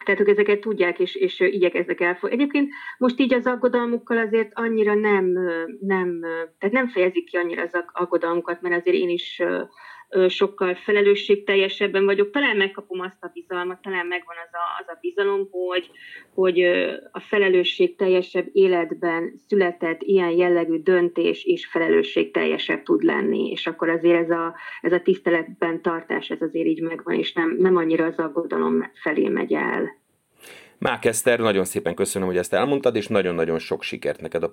Tehát 0.06 0.22
ők 0.22 0.30
ezeket 0.30 0.60
tudják, 0.60 1.00
és, 1.00 1.16
és 1.16 1.40
igyekeznek 1.40 2.02
el. 2.02 2.18
Egyébként 2.22 2.70
most 2.98 3.20
így 3.20 3.34
az 3.34 3.46
aggodalmukkal 3.46 4.18
azért 4.18 4.52
annyira 4.54 4.94
nem, 4.94 5.26
nem, 5.80 6.20
tehát 6.60 6.76
nem 6.76 6.88
fejezik 6.88 7.26
ki 7.26 7.38
annyira 7.38 7.62
az 7.62 7.84
aggodalmukat, 7.92 8.62
mert 8.62 8.80
azért 8.82 8.98
én 8.98 9.10
is 9.10 9.42
sokkal 10.28 10.76
felelősségteljesebben 10.76 12.06
vagyok, 12.06 12.32
talán 12.32 12.58
megkapom 12.58 13.00
azt 13.00 13.24
a 13.24 13.32
bizalmat, 13.34 13.82
talán 13.82 14.06
megvan 14.06 14.36
az 14.46 14.54
a, 14.54 14.82
az 14.82 14.96
a 14.96 14.98
bizalom, 15.02 15.48
hogy, 15.52 15.90
hogy 16.34 16.62
a 17.12 17.20
felelősségteljesebb 17.20 18.48
életben 18.52 19.42
született 19.48 20.02
ilyen 20.02 20.32
jellegű 20.32 20.82
döntés 20.82 21.44
is 21.44 21.68
felelősségteljesebb 21.68 22.84
tud 22.84 23.04
lenni, 23.04 23.50
és 23.50 23.68
akkor 23.68 23.90
azért 23.90 24.24
ez 24.24 24.30
a, 24.30 24.56
ez 24.82 24.92
a 24.92 25.02
tiszteletben 25.02 25.82
tartás, 25.82 26.30
ez 26.30 26.42
azért 26.42 26.68
így 26.68 26.82
megvan, 26.82 27.16
és 27.16 27.34
nem, 27.34 27.56
nem 27.58 27.76
annyira 27.76 28.06
az 28.06 28.20
aggodalom 28.20 28.92
felé 28.94 29.28
megy 29.28 29.54
el. 29.54 30.06
Mák 30.80 31.06
Eszter, 31.06 31.40
nagyon 31.40 31.66
szépen 31.66 31.96
köszönöm, 31.96 32.28
hogy 32.28 32.38
ezt 32.38 32.54
elmondtad, 32.54 32.96
és 32.96 33.08
nagyon-nagyon 33.08 33.60
sok 33.60 33.84
sikert 33.84 34.22
neked 34.22 34.44
a 34.44 34.52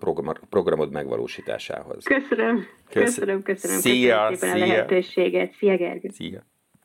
programod 0.51 0.91
megvalósításához. 0.91 2.05
Köszönöm, 2.05 2.67
köszönöm, 2.89 3.43
köszönöm. 3.43 3.79
Szia, 3.79 4.27
köszönöm 4.29 4.35
szépen 4.35 4.57
szia. 4.57 4.65
a 4.65 4.69
lehetőséget. 4.69 5.53
Szia, 5.53 5.77
Gergő. 5.77 6.09
Szia. 6.09 6.47